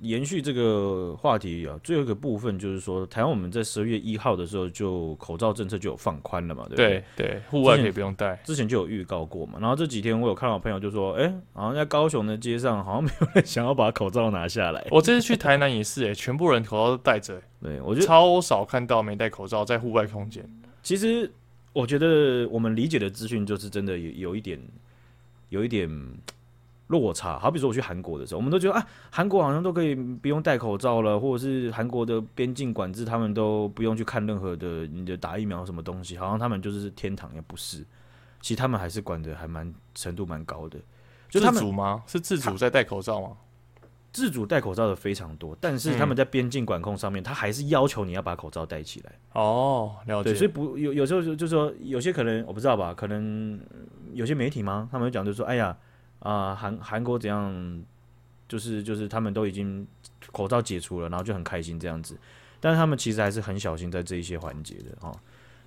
[0.00, 7.04] 延续这个话题啊，最后一个部分就是说，台湾我们在十二月一号的时候就口罩政策就有放宽了嘛，对不对？
[7.16, 9.58] 对对，户外可以不用戴，之前就有预告过嘛。
[9.60, 14.86] 然后这几天我有看到朋友就说，哎、欸，好像在高雄的街上好像没有人想要把口罩拿下来。
[14.90, 17.42] 我这次去台南也是、欸，哎，全部人口罩都戴着、欸。
[17.62, 20.44] 对，我觉得超少看到没戴口罩在户外空间。
[20.82, 21.30] 其实
[21.72, 24.60] 我觉得我们理解的资讯就是真的有有一点，
[25.48, 25.88] 有一点。
[26.88, 27.38] 落差。
[27.38, 37.84] 好比说我去韩国的时候，我们都觉得啊，韩国好像都可以不用戴口罩了，或者是韩国的边境管制，他们都不用去看任何的你的打疫苗什么东西，好像他们就是天堂，也不是。
[38.40, 40.78] 其实他们还是管的还蛮程度蛮高的。
[41.30, 42.02] 就他们自主吗？
[42.06, 43.28] 是自主在戴口罩吗？
[44.12, 49.12] 自主戴口罩的非常多，但是他们在边境管控上面，他还是要求你要把口罩戴起来。
[49.32, 50.30] 哦，了解。
[50.30, 53.58] 对，所以不有有时候就就说有些可能我不知道吧，可能
[54.12, 54.88] 有些媒体吗？
[54.92, 55.76] 他们讲就说，哎呀
[56.24, 57.84] 啊，韩韩国怎样，
[58.48, 59.86] 就是就是他们都已经
[60.32, 62.18] 口罩解除了，然后就很开心这样子。
[62.58, 65.12] 但是他们其实还是很小心在这一些环节的哈。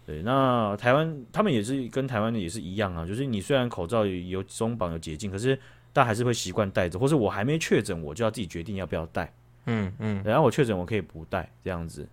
[0.05, 5.57] 对，那台湾他们也是跟台湾的也是一样啊，就是你虽然口罩有松绑有解禁，可是。
[5.93, 9.33] 但还是会习惯戴着，或是我还没确诊，我就要自己决定要不要戴。
[9.65, 12.07] 嗯嗯，然后我确诊，我可以不戴这样子。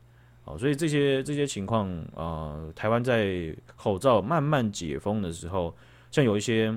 [0.47, 5.77] 哦，所以这些这些情况，呃，台湾在口罩慢慢解封的时候，
[6.11, 6.75] 像有一些，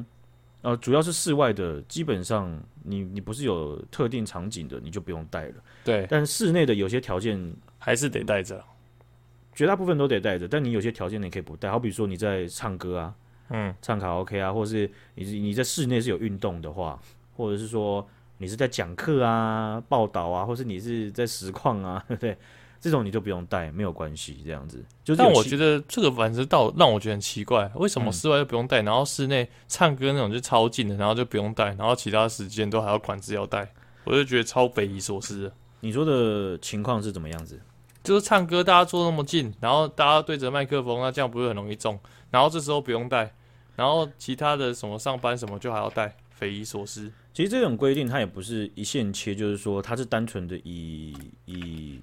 [0.62, 5.56] 呃，主要是室外的，基本上你你不是有特定场景的，你就不用带了。
[5.84, 8.64] 对，但室内的有些条件还是得带着，
[9.54, 10.48] 绝大部分都得带着。
[10.48, 13.16] 但你有些条件你可以不带，好比说你在唱歌啊。
[13.50, 17.00] 嗯，唱卡拉 OK 啊，或者是你你在室内是有运动的话，
[17.34, 18.06] 或者是说
[18.40, 22.38] 你是在讲课啊、报道啊，或是你是在实况啊，对 不对？
[22.88, 24.84] 这种你就不用戴，没有关系，这样子。
[25.04, 33.72] 就是、但我觉得这个反正倒让我觉得很奇怪，为什么室外就不用戴，然后室内唱歌那种就超近的，然后就不用戴，然后其他时间都还要管制要戴，
[34.06, 35.52] 我就觉得超匪夷所思。
[35.82, 37.62] 你说的情况是怎么样子？
[38.04, 42.00] 就是唱歌大家坐那么近，然后大家对着麦克风，那这样不是很容易中？
[42.32, 43.34] 然后这时候不用戴。
[43.76, 47.12] 然后其他的什么上班什么就还要戴，匪夷所思。
[47.32, 51.16] 其实这种规定它也不是一线切，就是说它是单纯的以
[51.46, 52.00] 以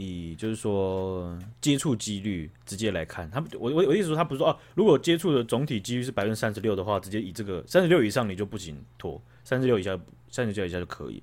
[0.00, 3.30] 以就是说接触几率直接来看。
[3.30, 9.98] 他我我我意思说他不是说哦，如果接触的总体几率是百分之三十六的话，直接以这个三十六以上你就不行脱，三十六以下
[10.30, 11.22] 三十六以下就可以。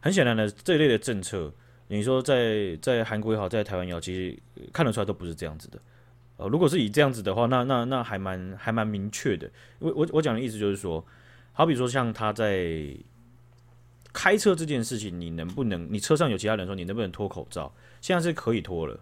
[0.00, 1.52] 很显然的这一类的政策，
[1.88, 4.38] 你说在在韩国也好，在台湾也好，其实
[4.72, 5.78] 看得出来都不是这样子的。
[6.36, 9.50] 呃，如果是以这样子的话，那那那还蛮还蛮明确的。
[9.78, 11.04] 我我我讲的意思就是说，
[11.52, 12.88] 好比说像他在
[14.12, 15.86] 开车这件事情，你能不能？
[15.92, 17.72] 你车上有其他人说，你能不能脱口罩？
[18.04, 19.00] 现在是可以脱了。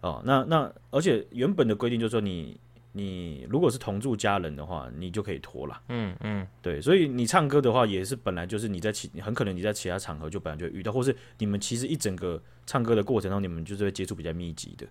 [0.00, 2.58] 哦，那那而且原本的规定就是说你，
[2.90, 5.80] 你你如果是同住家人的话，你就可以脱了。
[5.90, 6.80] 嗯嗯，对。
[6.80, 14.84] 所以你唱歌的话，也是本来就是你在其很可能你在其他场合就本来就会遇到，或是你们其实一整个唱歌的过程中，你们就是会接触比较密集的。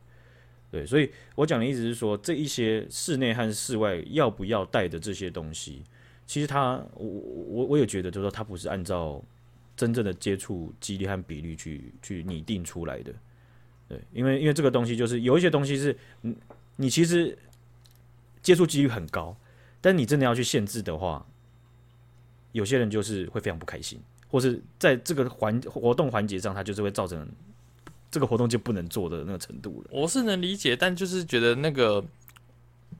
[0.72, 5.84] 对，所以我讲的意思是说，这一些室内和室外要不要带的这些东西，
[6.26, 9.22] 其实它，我我我也觉得，就是说它不是按照
[9.76, 13.14] 真正的接触几率和比例去去拟定出来的。
[13.88, 16.36] 对，因为因为这个东西就是有一些东西是，你
[16.76, 17.38] 你其实
[18.42, 19.36] 接触几率很高，
[19.82, 21.26] 但你真的要去限制的话，
[22.52, 27.28] 有些人就是会非常不开心，或是在这个环活动环节上，他就是会造成。
[28.12, 29.90] 这个活动就不能做的那个程度了。
[29.92, 32.02] 我是能理解，但就是觉得那个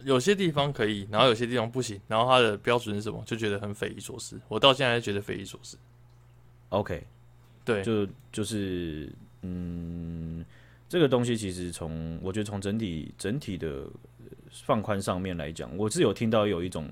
[0.04, 4.38] 有些地方可以，然后有些地方不行，然后它的标准是什么，就觉得很匪夷所思。
[4.50, 5.78] 我到现在还觉得匪夷所思。
[6.68, 7.02] OK，
[7.64, 9.10] 对，就就是
[9.44, 10.44] 嗯，
[10.88, 13.86] 这个东西其实从我觉得从整体整体的
[14.52, 16.90] 放宽上面来讲，我是有听到有一种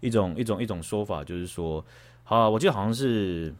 [0.00, 1.84] 一种一种一种说法，就是说，
[2.24, 3.52] 好啊，我记得好像是。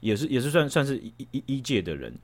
[0.00, 2.14] 也是也是算算是医医医界的人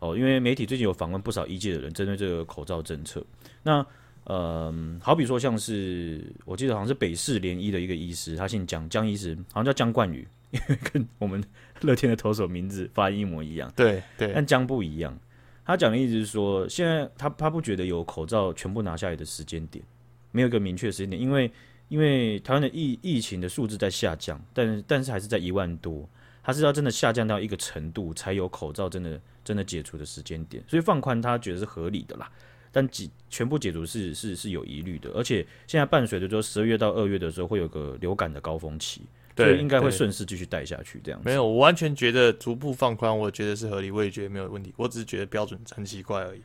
[0.00, 3.24] 哦，因为媒体最近有访问不少医界的人，针对这个口罩政策。
[3.62, 3.86] 那
[4.24, 11.42] 呃，好比说像是我记得好像是北市联医的一个医师，他姓江，江医师，好像叫江冠宇， 因为跟我们
[11.82, 13.72] 乐天的投手名字发音一模一样。
[13.76, 15.18] 对对，但江不一样。
[15.64, 19.84] 他讲的意思是说，现在他他不觉得有口罩全部拿下来的时间点，
[20.32, 21.50] 没有一个明确时间点，因为
[21.88, 26.08] 因为台湾的疫疫情的数字在下降，但但是还是在一万多。
[26.42, 32.28] 他是要真的下降到一个程度，才有口罩真的真的解除的时间点，所以放宽他觉得是合理的啦。
[32.72, 39.02] 但解全部解除是是是有疑虑的，而且现在伴随着说十二月到二月的时候会有个流感的高峰期，
[39.40, 41.28] 对，所以应该会顺势继续带下去这样子。
[41.28, 44.72] 没有，我完全觉得逐步放宽，我觉得是合理，我也觉得没有问题。
[44.76, 46.40] 我只是觉得标准很奇怪而已。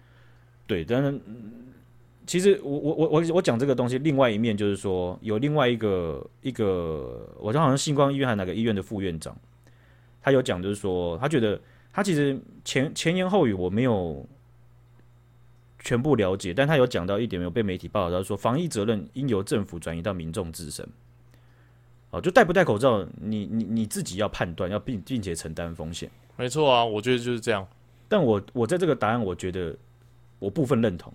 [0.68, 1.20] 对，但是
[2.26, 9.38] 其实我我我我我讲这个东西，另外一面就是说有另外一个一个，我好像星光医院还哪个医院的副院长。
[10.22, 11.62] 他有讲，就是说，他觉得
[11.94, 14.28] 他其实前前言后语我没有
[15.78, 20.84] 全部了解，但他有讲到一点没有被媒体报道，他说防疫责任应由政府转移到民众自身。
[22.16, 26.10] 哦，就戴不戴口罩，你你你自己要判断，要并并且承担风险。
[26.38, 27.68] 没错啊，我觉得就是这样。
[28.08, 29.76] 但我我在这个答案，我觉得
[30.40, 31.14] 我部分认同。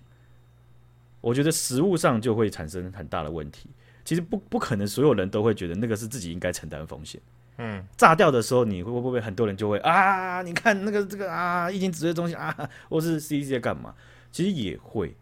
[1.21, 3.67] 我觉得实物上就会产生很大的问题。
[4.03, 7.21] 其其实不不可能所有人都会觉得那个是自己应该承担风险。
[7.59, 10.41] 嗯，炸掉的时候，你会不会很多人就会啊？
[10.41, 13.95] 你看那个这个啊，疫情指挥中心啊，或是 CDC 在干嘛？
[14.29, 15.15] 其实也会，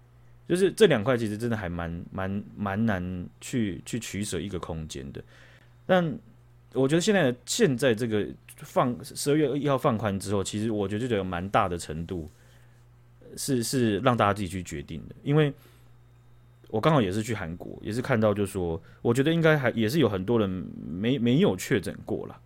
[0.48, 5.22] 就是这两块其实真的还蛮蛮蛮难去去取舍一个空间的。
[5.90, 6.20] 但
[6.74, 8.28] 我觉得现在现在这个
[8.58, 12.30] 放十二月一号放宽之后，其实我觉得就有蛮大的程度
[13.36, 15.16] 是是让大家自己去决定的。
[15.24, 15.52] 因为
[16.68, 22.40] 我刚好也是去韩国，也是看到就是说，我觉得应该还也是有很多人没没有确诊过了。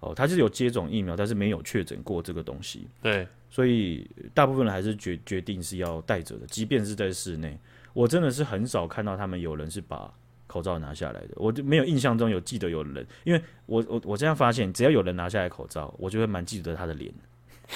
[0.00, 2.88] 哦，他是有接种疫苗，但是没有确诊过这个东西。
[3.02, 7.58] 对，所以大部分人还是决决定是要戴着的，即便是在室内。
[7.92, 10.10] 我真的是很少看到他们有人是把
[10.52, 17.10] 口罩拿下来的，我就没有印象中有记得有人，因为我我我这样发现，只要有人拿下来口罩，我就会蛮记得他的脸，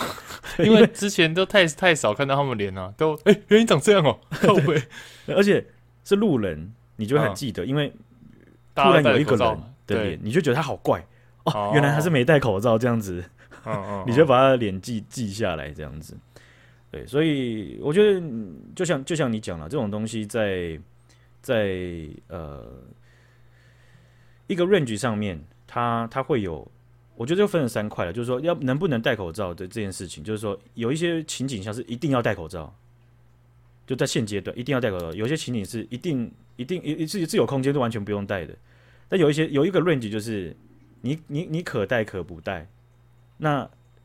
[0.61, 4.83] 因为之前都太太少看到他们脸了，都哎、欸，原来你长这样哦、 喔，后悔，
[5.29, 5.67] 而且
[6.05, 7.91] 是路人，你就会很记得，嗯、因为
[8.75, 11.01] 突然有一个人的脸，你就觉得他好怪
[11.45, 13.25] 哦，哦，原来他是没戴口罩这样子，
[13.65, 16.15] 哦哦、你就把他的脸记记下来这样子，
[16.91, 18.21] 对，所以我觉得
[18.75, 20.79] 就像就像你讲了，这种东西在。
[21.47, 22.83] 在呃
[24.49, 26.69] 一个 range 上面，它它会有，
[27.15, 32.75] 我觉得就分成三块了，就是说要能不能戴口罩的这件事情，就是说有一些情景像是一定要戴口罩，
[33.87, 38.53] 就在现阶段一定要戴口罩，有些情景是一定一定一一次自由空间是完全不用戴的，
[39.09, 40.57] 但有一些有一个 range 就是
[41.03, 42.69] 你你你可戴可不戴，
[43.37, 43.61] 那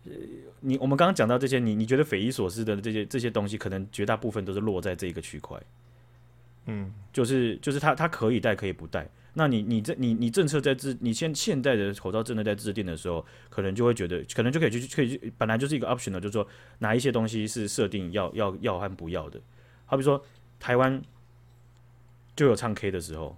[0.06, 0.12] 呃
[0.60, 5.60] 你我们刚刚讲到这些，你你觉得匪夷所思的这些这些东西，可能绝大部分都是落在这个区块。
[6.66, 16.48] 嗯，就是就是他他可以戴可以不戴，那你你这你你政策在制，你现现在的口罩政策在制定的时候，可能就会觉得可能就可以去可以去，本来就是一个 option 的，就是说
[16.80, 19.42] 哪一些东西是设定要要要和不要的，
[19.86, 20.24] 好比说
[20.60, 21.02] 台湾
[22.36, 23.36] 就有唱 K 的时候，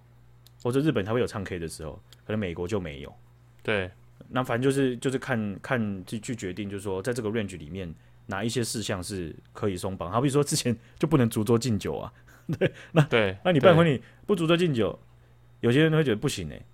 [0.61, 3.15] 或者日本才会有唱 K 的时候，可能美国就没有。
[3.61, 3.89] 对，
[4.27, 7.93] 那反正就是就是看看去去决定，就是说在这个 range 里面
[8.25, 12.11] 哪一些事项是可以松绑，好比说之前就不能足桌敬酒啊。
[12.59, 14.99] 对，那对，那你办婚礼不逐桌敬酒，
[15.61, 16.65] 有些人会觉得不行哎、欸。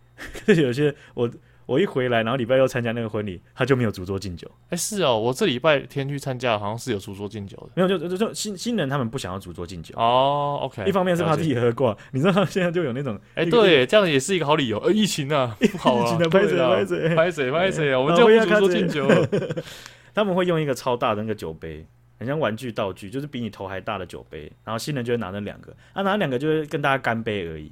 [0.45, 1.29] 可是有些我
[1.65, 4.49] 我一回来，然后礼拜六参加那个婚礼，他就没有逐桌敬酒。
[4.65, 7.69] 哎、欸，是哦，我这礼拜天去参加，好像是有逐桌敬酒的。
[7.75, 10.59] 没有，就就就新新人他们不想要逐桌敬酒哦。
[10.63, 14.77] OK，一方面是怕自己喝挂，你知道他现在就有那种哎、欸，对，这样也是一个好理由。
[14.79, 19.07] 呃，疫情啊，不好啊， 拍谁拍谁拍谁拍谁啊，我们就不逐桌敬酒。
[20.13, 21.85] 他们会用一个超大的那个酒杯。
[22.19, 27.71] 很像玩具道具，就是比你头还大的酒杯，然后新人就会拿那两个，啊，拿两个就是跟大家干杯而已，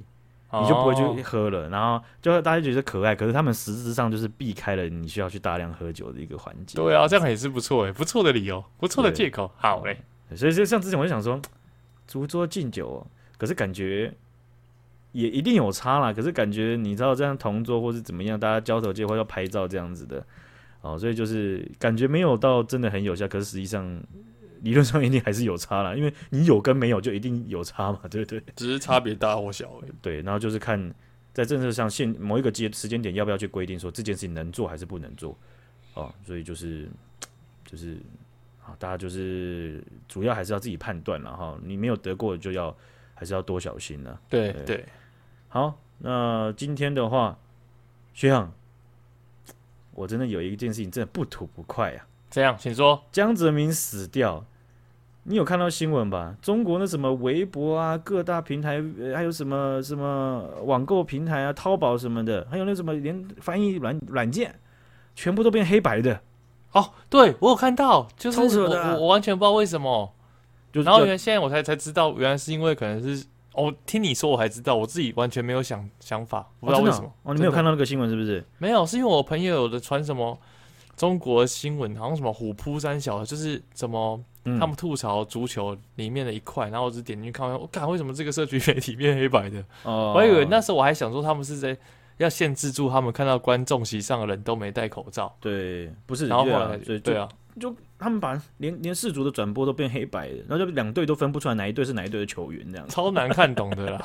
[0.50, 6.76] 你就不会去喝了，然后就大家觉得可爱，可是他们实质上就是避开了你需要去大量喝酒的一个环节。
[6.76, 9.52] 对啊，这样也是不错诶，不错的理由，不错的借口。
[9.58, 9.98] 好嘞，
[10.34, 11.38] 所以就像之前我就想说，
[12.06, 14.10] 逐桌敬酒，可是感觉
[15.12, 20.24] 也一定有差啦，可是感觉你知道这样同桌或是怎么样，大家交头接或要拍照这样子的，
[20.80, 24.02] 哦，所以就是感觉没有到真的很有效，可是实际上。
[24.62, 28.42] 理论上一定还是有差啦，因为你有跟没有就一定有差嘛， 对不对？
[28.56, 29.92] 只是差别大或小而已。
[30.02, 30.92] 对，然后就是看
[31.32, 35.36] 在政策上现某一个节时间点要不要去规定说这件事情能做还是不能做
[35.94, 36.88] 哦，所以就是
[37.64, 37.96] 就是
[38.64, 41.58] 啊，大家就是主要还是要自己判断了哈。
[41.62, 42.76] 你没有得过就要
[43.14, 44.20] 还是要多小心了。
[44.28, 44.84] 对对，对，
[45.48, 47.38] 好，那今天的话，
[48.14, 48.52] 学长，
[49.92, 52.06] 我真的有一件事情真的不吐不快啊。
[52.30, 53.02] 这样，请说。
[53.10, 54.44] 江泽民死掉，
[55.24, 56.36] 你有看到新闻吧？
[56.40, 58.82] 中国那什么微博啊，各大平台，
[59.14, 64.58] 还有什么什么网购平台啊，淘宝什么的，还有那什么连翻译软软件，
[65.14, 66.20] 全部都变黑白的。
[66.72, 70.14] 哦，对，我有看到，就是我我，我完全不知道为什么。
[70.70, 77.06] 就然后原来现在我才才知道，原来是因为可能是哦，听你说我才知道，我自己完全没有想想法，不知道为什么。
[77.06, 78.44] 哦，哦，你没有看到那个新闻是不是？
[78.58, 80.38] 没有，是因为我朋友有的传什么。
[80.98, 89.64] 中国新闻好像什么虎扑三小，就是怎么他们吐槽足球里面的一块，嗯、然后我就点进去看，我看为什么这个社区媒体变黑白的？
[89.84, 91.76] 哦，我以为那时候我还想说他们是在
[92.16, 95.32] 要限制住他们看到观众席上的人都没戴口罩。
[95.40, 97.28] 对，不是，然后后来对啊
[97.58, 104.02] 就，他们把连连世足的转播都变黑白的，然后就两队都分不出来哪一队是哪一队的球员，这样超难看懂的啦。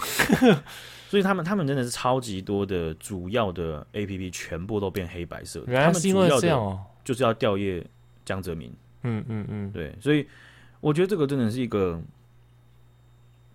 [1.10, 5.64] 所以他们他们真的是超级多的主要的 APP 全部都变黑白色。
[5.68, 7.84] 原来是因为这样哦，就是要吊唁
[8.26, 8.74] 江泽民。
[9.04, 10.26] 嗯嗯嗯，对，所以
[10.80, 12.02] 我觉得这个真的是一个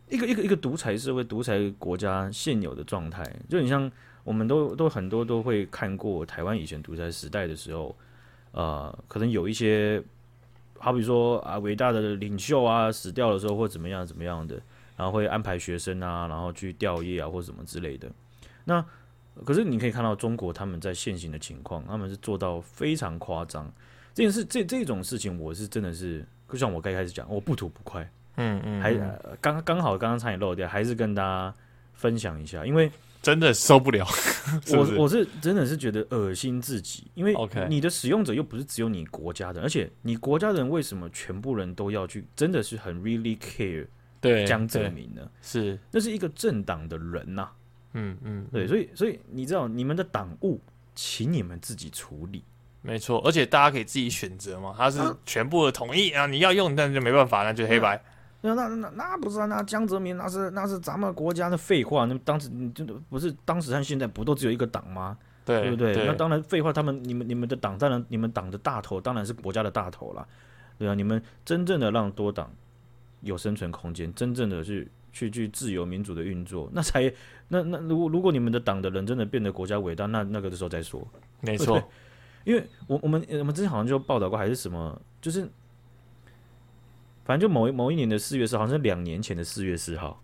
[0.08, 3.24] 一个一个一个独裁社会、独裁国家现有的状态。
[3.48, 3.90] 就你像
[4.22, 7.96] 我们都都很多都会看过台湾以前独裁时代的时候，
[8.52, 10.02] 呃，可能有一些
[10.78, 14.60] 好比说啊，伟大的领袖啊死掉的时候或怎么样怎么样的。
[14.96, 18.10] 然后会安排学生啊，然后去吊唁啊，或什么之类的。
[18.64, 18.84] 那
[19.44, 23.72] 可是你可以看到中国他们在现行的情况，他们是做到非常夸张。
[24.12, 28.10] 这件事这这种事情，我是真的是，就像我刚开始讲，我不吐不快。
[28.38, 28.92] 嗯嗯，还
[29.40, 31.54] 刚刚好刚刚差点漏掉，还是跟大家
[31.94, 32.90] 分享一下，因为
[33.28, 34.06] 真的受不了。
[34.64, 37.34] 是不是我我是真的是觉得恶心自己，因为
[37.68, 42.26] 你的使用者又不是只有你国家的，而且你国家人为什么全部人都要去？
[42.34, 43.86] 真的是很 really care
[44.18, 45.30] 对江泽民呢？
[45.42, 47.52] 是，那是一个政党的人呐、啊。
[47.92, 50.58] 嗯嗯，对，所以所以你知道你们的党务，
[50.94, 52.42] 请你们自己处理。
[52.80, 58.02] 没错，而且大家可以自己选择嘛，他是全部的同意啊，你要用，但就没办法，那就黑白。
[58.40, 59.46] 那那那那不是啊？
[59.46, 62.04] 那江泽民那是那是咱们国家的废话。
[62.04, 65.18] 那当时你真的不是当时和现在不都只有一个党吗？
[65.44, 65.92] 对，对不对？
[65.92, 66.72] 对那当然废话。
[66.72, 70.24] 他们你们你们的党当然你们党的大头当然是国家的大头了，
[70.78, 70.94] 对啊。
[70.94, 72.48] 你们真正的让多党
[73.22, 77.12] 有生存空间，真正的去去去自由民主的运作，那才
[77.48, 81.04] 那那如果如果你们的党的人真的变得国家伟大，那那个的时候再说。
[81.40, 81.82] 没错，
[82.44, 85.50] 因为我我们我们之前好像就报道过，还是什么就是。
[87.28, 90.18] 反正就某一某一年的四月四号，好像是两年前的四月四号，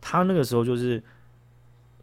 [0.00, 1.00] 他那个时候就是，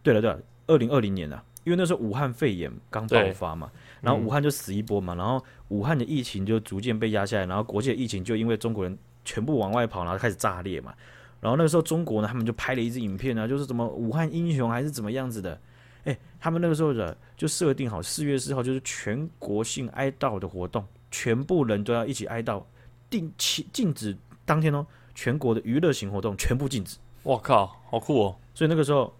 [0.01, 10.93] 对了对了，二零二零年啊，因为那时候武汉肺炎刚爆发嘛，然后武汉就死一波嘛，然后武汉的疫情就逐渐被压下来，然后国际的疫情就因为中国人全部往外跑，然后开始炸裂嘛，
[11.41, 15.59] 然后那个时候中国呢，他们就拍了一支影片啊，就是什么武汉英雄还是怎么样子的，
[16.05, 22.63] 哎，他们那个时候的就设定好四月四号就是全国性哀悼的活动，全部人都要一起哀悼，
[23.09, 24.15] 定期禁止。
[24.45, 26.97] 当天哦，全国的娱乐型活动全部禁止。
[27.23, 28.35] 我靠，好酷哦！
[28.53, 29.11] 所以那个时候，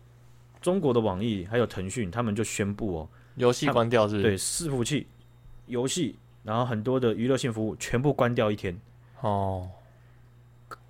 [0.62, 4.22] 中国的网易还有腾讯，他们就宣布哦，游戏关掉是是？
[4.22, 5.08] 对，伺服器、
[5.66, 8.80] 游戏，然后很多的娱乐性服务全部关掉一天。
[9.22, 9.68] 哦，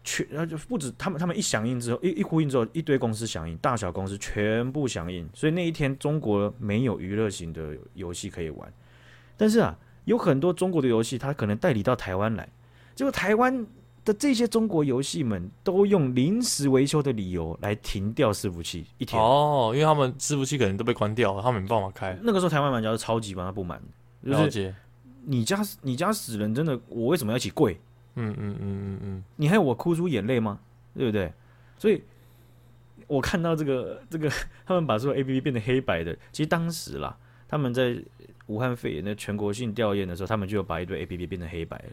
[0.03, 5.25] 全然后就不止他们，他们一响应之后，一一呼应之后，一堆公司响应，大小公司全部响应。
[5.33, 8.73] 所以那一天，中国没有娱乐型的游戏可以玩。
[9.37, 12.49] 但是啊，有很多中国的游戏，它可能代理到台湾来，
[12.93, 13.65] 结果台湾。
[14.05, 22.15] 的这些中国游戏们都用临时维修的理由来停掉伺服器一天哦，因为他们伺服器可能都被关掉了，他们没办法开。
[22.21, 23.81] 那个时候台湾玩家是超级帮他不满，
[24.23, 24.73] 就是
[25.25, 27.73] 你家你家死人真的，我为什么要一起跪？
[28.13, 30.59] 嗯嗯嗯嗯嗯，你还有我哭出眼泪吗？
[30.95, 31.33] 对不对？
[31.77, 32.01] 所以
[33.07, 34.31] 我看到这个这个
[34.65, 37.97] 他们把所有 APP 变成黑白的，其实当时啦，他们在
[38.45, 41.85] 武汉肺炎的全国性调研的时候，他们就有把一堆 APP 变成黑白了。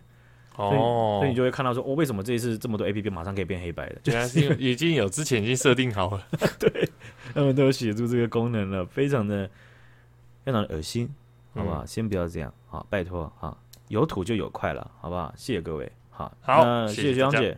[0.57, 3.97] 哦，所以你就会看到说，哦，为什么这一次这么多 A P P 马上可以变黑白的？
[4.03, 6.27] 就 是已经有之前已经设定好了，
[6.59, 6.89] 对，
[7.35, 9.49] 他们都有写出这个功能了，非常的
[10.45, 11.09] 非常的恶心，
[11.55, 11.85] 好不好？
[11.85, 13.57] 嗯、先不要这样，好，拜托，好，
[13.89, 15.33] 有土就有快了，好不好？
[15.37, 17.57] 谢谢各位，好，好，那谢谢学长姐，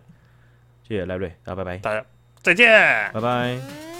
[0.87, 2.05] 谢谢赖瑞，啊，拜拜，大家
[2.43, 2.69] 再见，
[3.13, 3.94] 拜拜。